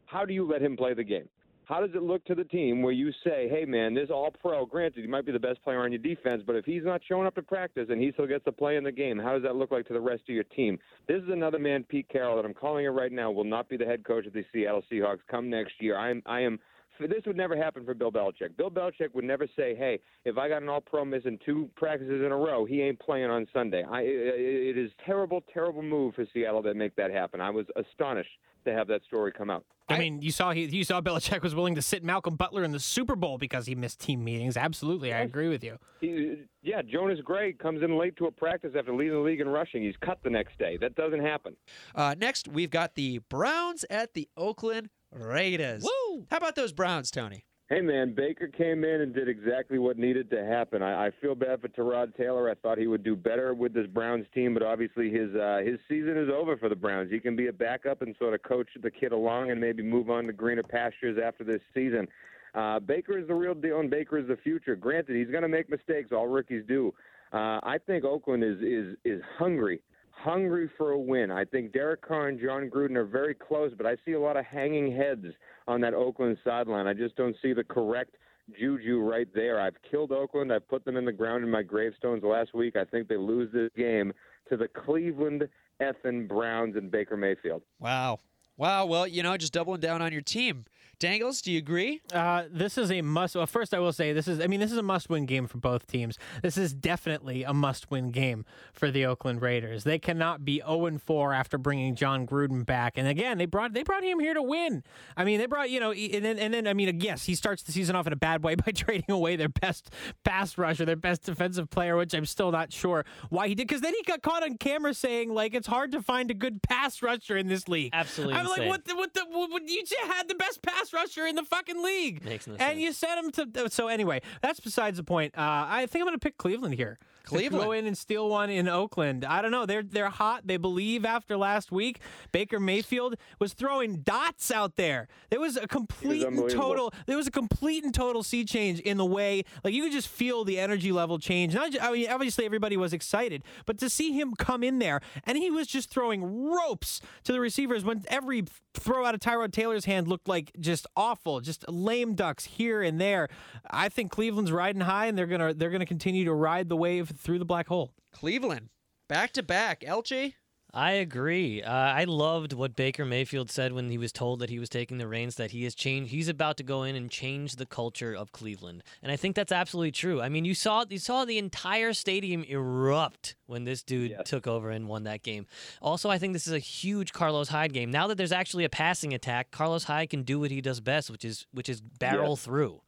[0.04, 1.28] How do you let him play the game?
[1.70, 4.66] How does it look to the team where you say, hey, man, this all pro,
[4.66, 7.28] granted, he might be the best player on your defense, but if he's not showing
[7.28, 9.54] up to practice and he still gets to play in the game, how does that
[9.54, 10.80] look like to the rest of your team?
[11.06, 13.76] This is another man, Pete Carroll, that I'm calling it right now, will not be
[13.76, 15.96] the head coach of the Seattle Seahawks come next year.
[15.96, 16.58] I'm, I am
[16.98, 18.56] this would never happen for Bill Belichick.
[18.58, 22.30] Bill Belichick would never say, "Hey, if I got an All-Pro missing two practices in
[22.30, 26.60] a row, he ain't playing on Sunday." I, it, is terrible, terrible move for Seattle
[26.60, 27.40] that make that happen.
[27.40, 28.28] I was astonished
[28.64, 29.64] to have that story come out.
[29.88, 32.70] I mean, you saw he you saw Belichick was willing to sit Malcolm Butler in
[32.70, 34.56] the Super Bowl because he missed team meetings.
[34.56, 35.18] Absolutely, yes.
[35.18, 35.78] I agree with you.
[36.00, 39.48] He, yeah, Jonas Gray comes in late to a practice after leading the league in
[39.48, 39.82] rushing.
[39.82, 40.76] He's cut the next day.
[40.80, 41.56] That doesn't happen.
[41.94, 45.82] Uh, next, we've got the Browns at the Oakland Raiders.
[45.82, 46.26] Woo!
[46.30, 47.46] How about those Browns, Tony?
[47.70, 50.82] Hey man, Baker came in and did exactly what needed to happen.
[50.82, 52.50] I, I feel bad for Tyrod Taylor.
[52.50, 55.78] I thought he would do better with this Browns team, but obviously his uh, his
[55.88, 57.12] season is over for the Browns.
[57.12, 60.10] He can be a backup and sort of coach the kid along and maybe move
[60.10, 62.08] on to greener pastures after this season.
[62.56, 64.74] Uh, Baker is the real deal, and Baker is the future.
[64.74, 66.10] Granted, he's going to make mistakes.
[66.10, 66.92] All rookies do.
[67.32, 69.80] Uh, I think Oakland is is is hungry
[70.11, 71.30] hungry for a win.
[71.30, 74.36] I think Derek Carr and Jon Gruden are very close, but I see a lot
[74.36, 75.26] of hanging heads
[75.66, 76.86] on that Oakland sideline.
[76.86, 78.16] I just don't see the correct
[78.58, 79.61] juju right there.
[79.61, 80.52] I've killed Oakland.
[80.52, 82.76] I've put them in the ground in my gravestones last week.
[82.76, 84.12] I think they lose this game
[84.48, 85.48] to the Cleveland
[85.80, 87.62] effing Browns and Baker Mayfield.
[87.78, 88.18] Wow.
[88.56, 88.86] Wow.
[88.86, 90.64] Well, you know, just doubling down on your team.
[91.01, 92.03] Dangles, do you agree?
[92.12, 93.34] Uh, this is a must.
[93.34, 94.38] Well, first, I will say this is.
[94.38, 96.18] I mean, this is a must-win game for both teams.
[96.42, 98.44] This is definitely a must-win game
[98.74, 99.84] for the Oakland Raiders.
[99.84, 102.98] They cannot be 0 4 after bringing John Gruden back.
[102.98, 104.84] And again, they brought they brought him here to win.
[105.16, 107.62] I mean, they brought you know, and then and then I mean, yes, he starts
[107.62, 109.90] the season off in a bad way by trading away their best
[110.22, 113.68] pass rusher, their best defensive player, which I'm still not sure why he did.
[113.68, 116.62] Because then he got caught on camera saying like it's hard to find a good
[116.62, 117.90] pass rusher in this league.
[117.94, 118.84] Absolutely I'm like, what?
[118.84, 119.24] The, what the?
[119.30, 122.24] What, you just had the best pass rusher in the fucking league.
[122.24, 122.80] Makes no and sense.
[122.80, 123.70] you sent him to.
[123.70, 125.36] So anyway, that's besides the point.
[125.36, 126.99] Uh, I think I'm going to pick Cleveland here.
[127.24, 127.64] To Cleveland.
[127.64, 129.24] go in and steal one in Oakland.
[129.24, 129.66] I don't know.
[129.66, 130.46] They're they're hot.
[130.46, 132.00] They believe after last week.
[132.32, 135.08] Baker Mayfield was throwing dots out there.
[135.30, 136.92] There was a complete and total.
[137.06, 139.44] There was a complete and total sea change in the way.
[139.62, 141.54] Like you could just feel the energy level change.
[141.54, 145.00] Not just, I mean, obviously everybody was excited, but to see him come in there
[145.24, 148.44] and he was just throwing ropes to the receivers when every
[148.74, 153.00] throw out of Tyrod Taylor's hand looked like just awful, just lame ducks here and
[153.00, 153.28] there.
[153.70, 157.09] I think Cleveland's riding high and they're gonna they're gonna continue to ride the wave
[157.18, 157.92] through the black hole.
[158.12, 158.68] Cleveland,
[159.08, 159.80] back to back.
[159.82, 160.34] Alcheh,
[160.72, 161.62] I agree.
[161.62, 164.98] Uh, I loved what Baker Mayfield said when he was told that he was taking
[164.98, 165.34] the reins.
[165.34, 166.11] That he has changed.
[166.12, 169.50] He's about to go in and change the culture of Cleveland, and I think that's
[169.52, 170.20] absolutely true.
[170.20, 174.28] I mean, you saw you saw the entire stadium erupt when this dude Yes.
[174.28, 175.46] took over and won that game.
[175.82, 177.90] Also, I think this is a huge Carlos Hyde game.
[177.90, 181.11] Now that there's actually a passing attack, Carlos Hyde can do what he does best,
[181.11, 182.80] which is which is barrel through.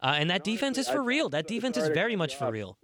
[0.00, 1.28] Uh, and that defense is for I- real.
[1.30, 2.78] That defense is very much for real.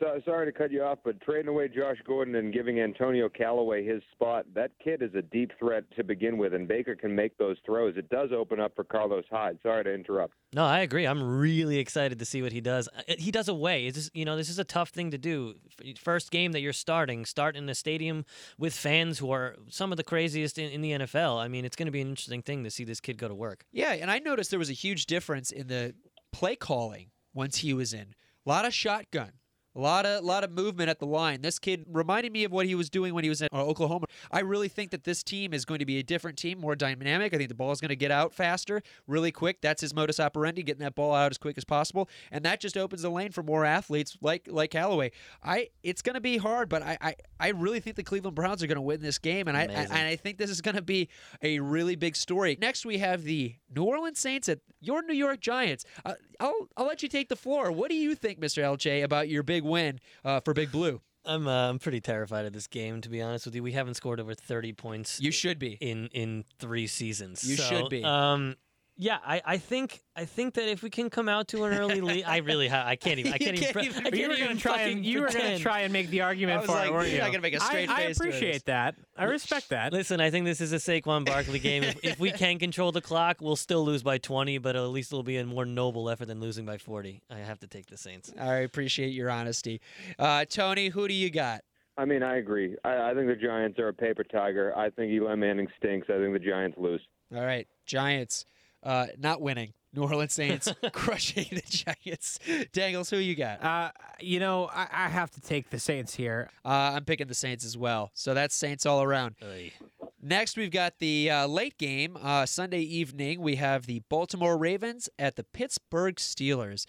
[0.00, 3.84] So, sorry to cut you off, but trading away Josh Gordon and giving Antonio Callaway
[3.84, 7.36] his spot, that kid is a deep threat to begin with, and Baker can make
[7.36, 7.94] those throws.
[7.98, 9.58] It does open up for Carlos Hyde.
[9.62, 10.32] Sorry to interrupt.
[10.54, 11.06] No, I agree.
[11.06, 12.88] I'm really excited to see what he does.
[12.96, 13.86] Uh, He does away.
[13.86, 15.54] It's just, you know, this is a tough thing to do.
[15.98, 18.24] First game that you're starting, start in a stadium
[18.58, 21.38] with fans who are some of the craziest in, in the NFL.
[21.38, 23.34] I mean, it's going to be an interesting thing to see this kid go to
[23.34, 23.66] work.
[23.70, 25.94] Yeah, and I noticed there was a huge difference in the
[26.32, 28.14] play calling once he was in.
[28.46, 29.32] A lot of shotgun.
[29.76, 31.42] A lot of lot of movement at the line.
[31.42, 34.06] This kid reminded me of what he was doing when he was in uh, Oklahoma.
[34.30, 37.34] I really think that this team is going to be a different team, more dynamic.
[37.34, 39.60] I think the ball is going to get out faster, really quick.
[39.60, 42.76] That's his modus operandi, getting that ball out as quick as possible, and that just
[42.76, 45.10] opens the lane for more athletes like like Callaway.
[45.42, 48.62] I it's going to be hard, but I, I I really think the Cleveland Browns
[48.62, 50.76] are going to win this game, and I, I and I think this is going
[50.76, 51.08] to be
[51.42, 52.56] a really big story.
[52.60, 55.84] Next, we have the New Orleans Saints at your New York Giants.
[56.04, 57.72] Uh, I'll I'll let you take the floor.
[57.72, 58.62] What do you think, Mr.
[58.62, 61.00] LJ, about your big win uh, for Big Blue?
[61.26, 63.62] I'm uh, I'm pretty terrified of this game, to be honest with you.
[63.62, 65.78] We haven't scored over 30 points You should be.
[65.80, 67.42] in in three seasons.
[67.48, 68.04] You So, should be.
[68.04, 68.56] Um,
[68.96, 72.00] yeah, I, I think I think that if we can come out to an early
[72.00, 74.28] lead, I really ha- I can't even I can't, can't even, pre- even- I you
[74.28, 75.62] can't were gonna try and you were gonna pretend.
[75.62, 77.22] try and make the argument I was for like, it, weren't you're you?
[77.22, 78.94] not gonna make a straight I, I face to appreciate that.
[79.16, 79.92] I respect that.
[79.92, 81.82] Listen, I think this is a Saquon Barkley game.
[81.82, 85.12] If, if we can control the clock, we'll still lose by 20, but at least
[85.12, 87.20] it'll be a more noble effort than losing by 40.
[87.30, 88.32] I have to take the Saints.
[88.38, 89.80] I appreciate your honesty.
[90.18, 91.62] Uh, Tony, who do you got?
[91.96, 92.74] I mean, I agree.
[92.84, 94.76] I, I think the Giants are a paper tiger.
[94.76, 96.08] I think Eli Manning stinks.
[96.10, 97.00] I think the Giants lose.
[97.34, 98.46] All right, Giants,
[98.84, 99.72] uh, not winning.
[99.94, 102.40] New Orleans Saints crushing the Giants.
[102.72, 103.62] Dangles, who you got?
[103.62, 106.50] Uh, you know, I, I have to take the Saints here.
[106.64, 108.10] Uh, I'm picking the Saints as well.
[108.14, 109.36] So that's Saints all around.
[109.42, 109.72] Oy.
[110.20, 112.16] Next, we've got the uh, late game.
[112.20, 116.86] Uh, Sunday evening, we have the Baltimore Ravens at the Pittsburgh Steelers.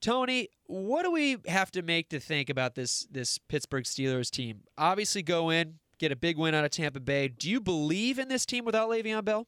[0.00, 4.62] Tony, what do we have to make to think about this this Pittsburgh Steelers team?
[4.76, 7.28] Obviously, go in, get a big win out of Tampa Bay.
[7.28, 9.46] Do you believe in this team without Le'Veon Bell?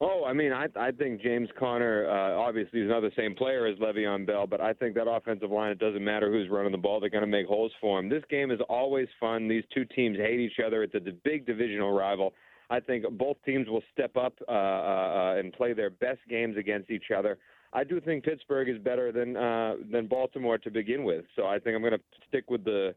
[0.00, 3.66] Oh, I mean, I I think James Conner uh, obviously is not the same player
[3.66, 5.70] as Le'Veon Bell, but I think that offensive line.
[5.70, 8.08] It doesn't matter who's running the ball; they're going to make holes for him.
[8.08, 9.48] This game is always fun.
[9.48, 10.82] These two teams hate each other.
[10.82, 12.34] It's a big divisional rival.
[12.70, 16.56] I think both teams will step up uh, uh, uh, and play their best games
[16.56, 17.38] against each other.
[17.72, 21.58] I do think Pittsburgh is better than uh, than Baltimore to begin with, so I
[21.58, 22.94] think I'm going to stick with the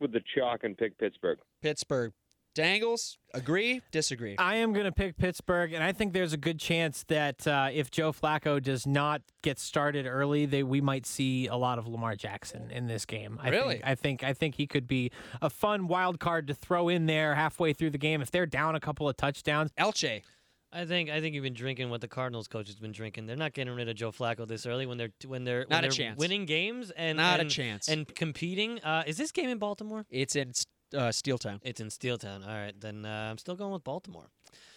[0.00, 1.38] with the chalk and pick Pittsburgh.
[1.62, 2.12] Pittsburgh.
[2.54, 4.36] Dangles, agree, disagree?
[4.38, 7.68] I am going to pick Pittsburgh, and I think there's a good chance that uh,
[7.72, 11.86] if Joe Flacco does not get started early, they we might see a lot of
[11.88, 13.38] Lamar Jackson in this game.
[13.42, 13.74] I Really?
[13.74, 15.10] Think, I think I think he could be
[15.42, 18.74] a fun wild card to throw in there halfway through the game if they're down
[18.76, 19.70] a couple of touchdowns.
[19.78, 20.22] Alcheh.
[20.72, 23.26] I think I think you've been drinking what the Cardinals coach has been drinking.
[23.26, 25.78] They're not getting rid of Joe Flacco this early when they're when they're Not when
[25.78, 26.18] a they're chance.
[26.18, 27.88] winning games and Not a chance.
[27.88, 28.80] and competing.
[28.82, 30.04] Uh, is this game in Baltimore?
[30.10, 30.52] It's in
[30.94, 31.60] uh, Steel Town.
[31.62, 32.46] It's in Steeltown.
[32.46, 34.30] All right, then uh, I'm still going with Baltimore.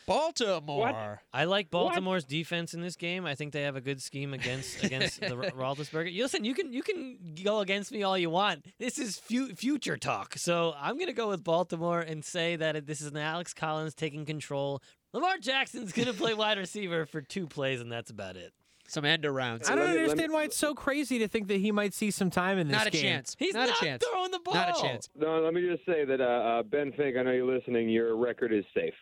[0.07, 0.79] Baltimore.
[0.79, 1.19] What?
[1.33, 3.25] I like Baltimore's defense in this game.
[3.25, 6.11] I think they have a good scheme against against the Ro- Roethlisberger.
[6.11, 8.65] You Listen, you can you can go against me all you want.
[8.79, 13.01] This is fu- future talk, so I'm gonna go with Baltimore and say that this
[13.01, 14.81] is an Alex Collins taking control,
[15.13, 18.53] Lamar Jackson's gonna play wide receiver for two plays, and that's about it.
[18.89, 19.69] Some end arounds.
[19.69, 22.09] I don't let understand me- why it's so crazy to think that he might see
[22.09, 23.01] some time in this Not a game.
[23.01, 23.35] chance.
[23.37, 24.03] He's not, not a chance.
[24.11, 24.53] throwing the ball.
[24.53, 25.09] Not a chance.
[25.15, 27.89] No, let me just say that uh, uh, Ben Fink, I know you're listening.
[27.89, 28.93] Your record is safe.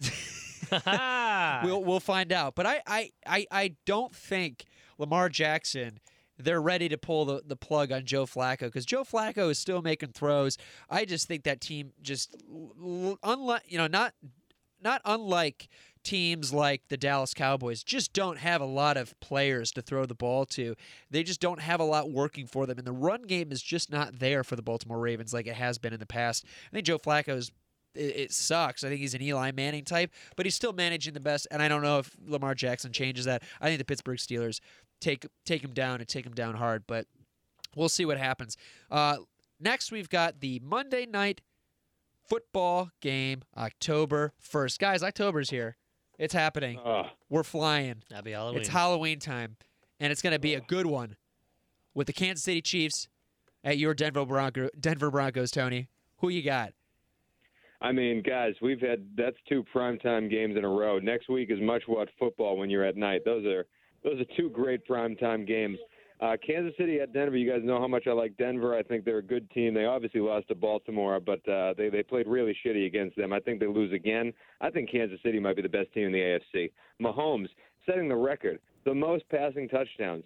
[0.70, 2.54] We'll we'll find out.
[2.54, 4.66] But I I, I, I don't think
[4.98, 5.98] Lamar Jackson
[6.40, 9.82] they're ready to pull the, the plug on Joe Flacco because Joe Flacco is still
[9.82, 10.56] making throws.
[10.88, 12.36] I just think that team just
[13.22, 14.12] unlike you know not
[14.82, 15.68] not unlike
[16.08, 20.14] teams like the Dallas Cowboys just don't have a lot of players to throw the
[20.14, 20.74] ball to.
[21.10, 23.92] They just don't have a lot working for them and the run game is just
[23.92, 26.46] not there for the Baltimore Ravens like it has been in the past.
[26.72, 27.52] I think Joe Flacco's
[27.94, 28.84] it, it sucks.
[28.84, 31.46] I think he's an Eli Manning type, but he's still managing the best.
[31.50, 33.42] And I don't know if Lamar Jackson changes that.
[33.60, 34.60] I think the Pittsburgh Steelers
[35.02, 37.06] take take him down and take him down hard, but
[37.76, 38.56] we'll see what happens.
[38.90, 39.18] Uh,
[39.60, 41.42] next, we've got the Monday night
[42.26, 44.78] football game, October first.
[44.78, 45.76] Guys, October's here.
[46.18, 46.78] It's happening.
[46.78, 48.02] Uh, We're flying.
[48.10, 48.60] That'd be Halloween.
[48.60, 49.56] It's Halloween time,
[50.00, 51.16] and it's going to be a good one
[51.94, 53.08] with the Kansas City Chiefs
[53.62, 55.50] at your Denver Bronco, Denver Broncos.
[55.50, 55.88] Tony,
[56.18, 56.72] who you got?
[57.80, 60.98] I mean, guys, we've had that's two primetime games in a row.
[60.98, 63.24] Next week is much what football when you're at night.
[63.24, 63.66] Those are
[64.02, 65.78] those are two great primetime games.
[66.20, 67.36] Uh, Kansas City at Denver.
[67.36, 68.76] You guys know how much I like Denver.
[68.76, 69.72] I think they're a good team.
[69.72, 73.32] They obviously lost to Baltimore, but uh, they they played really shitty against them.
[73.32, 74.32] I think they lose again.
[74.60, 76.72] I think Kansas City might be the best team in the AFC.
[77.00, 77.48] Mahomes
[77.86, 80.24] setting the record, the most passing touchdowns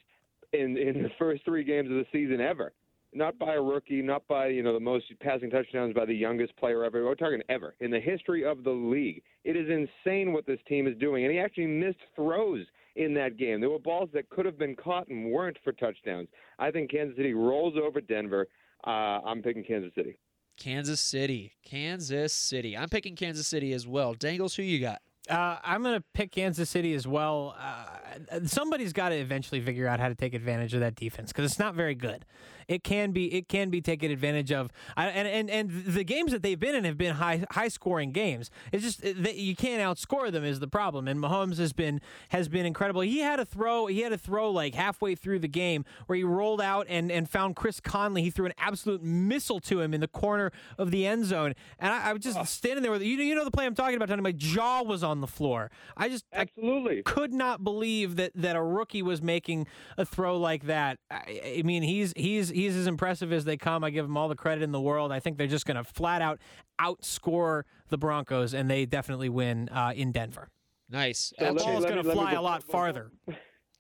[0.53, 2.73] in in the first three games of the season ever
[3.15, 6.57] not by a rookie, not by you know the most passing touchdowns by the youngest
[6.57, 7.05] player ever.
[7.05, 9.23] We're talking ever in the history of the league.
[9.45, 12.65] It is insane what this team is doing, and he actually missed throws
[12.97, 13.61] in that game.
[13.61, 16.29] There were balls that could have been caught and weren't for touchdowns.
[16.59, 18.49] I think Kansas City rolls over Denver.
[18.87, 20.19] Uh, I'm picking Kansas City.
[20.59, 21.53] Kansas City.
[21.65, 22.77] Kansas City.
[22.77, 24.15] I'm picking Kansas City as well.
[24.15, 25.01] Dangles, who you got?
[25.31, 27.55] Uh, I'm going to pick Kansas City as well.
[27.59, 31.51] Uh, somebody's got to eventually figure out how to take advantage of that defense because
[31.51, 32.25] it's not very good.
[32.69, 36.33] It can be it can be taken advantage of, I, and and and the games
[36.33, 38.51] that they've been in have been high high scoring games.
[38.73, 41.09] It's just that you can't outscore them is the problem.
[41.09, 42.01] And Mahomes has been
[42.31, 43.01] has been incredible.
[43.03, 46.25] He had a throw he had a throw like halfway through the game where he
[46.25, 48.23] rolled out and and found Chris Conley.
[48.23, 51.93] He threw an absolute missile to him in the corner of the end zone, and
[51.93, 53.17] I, I was just standing there with you.
[53.17, 54.21] know- You know the play I'm talking about, Tony.
[54.23, 55.71] My jaw was on the floor.
[55.97, 57.03] I just I Absolutely.
[57.03, 60.99] could not believe that that a rookie was making a throw like that.
[61.11, 63.85] I, I mean, he's he's he's as impressive as they come.
[63.85, 65.11] I give him all the credit in the world.
[65.13, 66.39] I think they're just going to flat out
[66.81, 70.49] outscore the Broncos, and they definitely win uh, in Denver.
[70.89, 71.33] Nice.
[71.39, 73.11] So That let me- ball's going to let me fly a lot farther.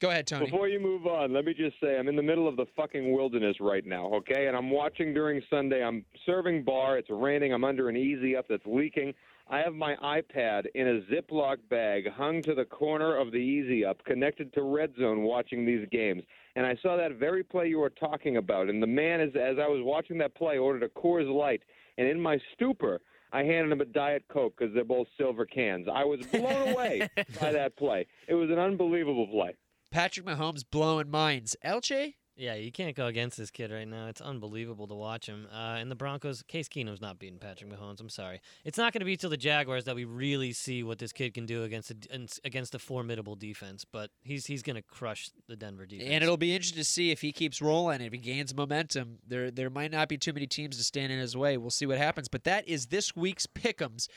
[0.00, 0.46] Go ahead, Tony.
[0.46, 3.12] Before you move on, let me just say I'm in the middle of the fucking
[3.12, 4.48] wilderness right now, okay?
[4.48, 5.84] And I'm watching during Sunday.
[5.84, 6.98] I'm serving bar.
[6.98, 7.52] It's raining.
[7.52, 9.14] I'm under an easy up that's leaking.
[9.48, 13.84] I have my iPad in a Ziploc bag hung to the corner of the easy
[13.84, 16.22] up, connected to Red Zone, watching these games.
[16.54, 18.68] And I saw that very play you were talking about.
[18.68, 21.62] And the man, as, as I was watching that play, ordered a Coors Light.
[21.98, 23.00] And in my stupor,
[23.32, 25.86] I handed him a Diet Coke because they're both silver cans.
[25.92, 27.08] I was blown away
[27.40, 28.06] by that play.
[28.28, 29.54] It was an unbelievable play.
[29.90, 31.56] Patrick Mahomes blowing minds.
[31.64, 32.14] Alcheh?
[32.34, 34.06] Yeah, you can't go against this kid right now.
[34.06, 35.46] It's unbelievable to watch him.
[35.52, 38.00] Uh, and the Broncos, Case Keenum's not beating Patrick Mahomes.
[38.00, 38.40] I'm sorry.
[38.64, 41.34] It's not going to be till the Jaguars that we really see what this kid
[41.34, 41.96] can do against a,
[42.44, 43.84] against a formidable defense.
[43.84, 46.08] But he's he's going to crush the Denver defense.
[46.10, 49.18] And it'll be interesting to see if he keeps rolling, if he gains momentum.
[49.26, 51.58] There, there might not be too many teams to stand in his way.
[51.58, 52.28] We'll see what happens.
[52.28, 54.08] But that is this week's pick'ems.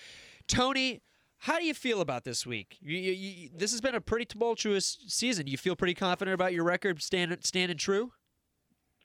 [0.48, 1.02] Tony,
[1.46, 2.78] how do you feel about this week?
[2.82, 5.46] You, you, you, this has been a pretty tumultuous season.
[5.46, 8.14] You feel pretty confident about your record standing standing true?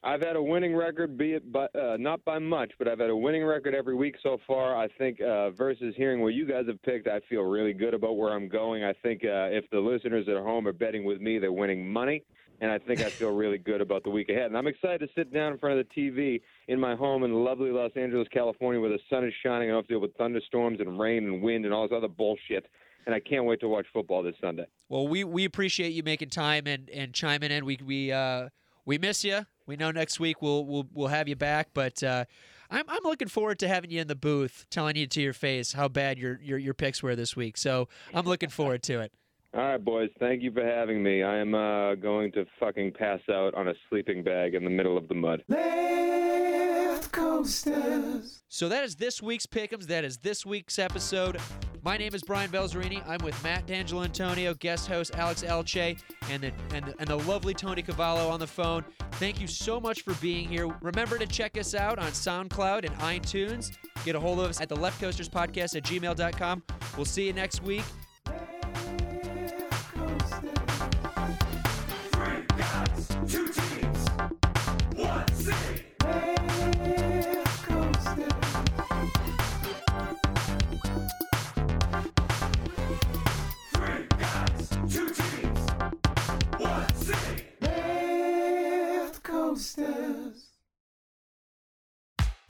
[0.03, 3.11] I've had a winning record, be it by, uh, not by much, but I've had
[3.11, 4.75] a winning record every week so far.
[4.75, 8.17] I think uh, versus hearing what you guys have picked, I feel really good about
[8.17, 8.85] where I'm going.
[8.85, 12.25] I think uh, if the listeners at home are betting with me, they're winning money,
[12.61, 14.47] and I think I feel really good about the week ahead.
[14.47, 17.33] And I'm excited to sit down in front of the TV in my home in
[17.33, 19.71] lovely Los Angeles, California, where the sun is shining.
[19.71, 22.09] I don't have to deal with thunderstorms and rain and wind and all this other
[22.09, 22.67] bullshit.
[23.07, 24.67] And I can't wait to watch football this Sunday.
[24.91, 27.65] Well, we, we appreciate you making time and, and chiming in.
[27.65, 28.51] We we uh,
[28.85, 29.47] we miss you.
[29.67, 32.27] We know next week we'll we'll we'll have you back, but uh,
[32.71, 35.73] I'm I'm looking forward to having you in the booth, telling you to your face
[35.73, 37.57] how bad your your, your picks were this week.
[37.57, 39.13] So I'm looking forward to it.
[39.53, 40.11] All right, boys.
[40.21, 41.25] Thank you for having me.
[41.25, 44.97] I am uh, going to fucking pass out on a sleeping bag in the middle
[44.97, 45.43] of the mud.
[45.49, 48.43] Left coasters.
[48.49, 49.87] So that is this week's pick'ems.
[49.89, 51.39] That is this week's episode.
[51.83, 53.03] My name is Brian Belzerini.
[53.09, 55.99] I'm with Matt D'Angelo Antonio, guest host Alex Alcheh,
[56.31, 58.85] and the, and the, and the lovely Tony Cavallo on the phone.
[59.13, 60.69] Thank you so much for being here.
[60.81, 63.73] Remember to check us out on SoundCloud and iTunes.
[64.05, 66.63] Get a hold of us at the Left Coasters Podcast at gmail.com.
[66.97, 67.85] We'll see you next week.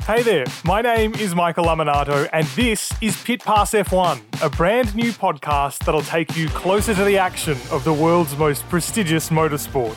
[0.06, 4.94] Hey there, my name is Michael Laminato, and this is Pit Pass F1, a brand
[4.94, 9.96] new podcast that'll take you closer to the action of the world's most prestigious motorsport.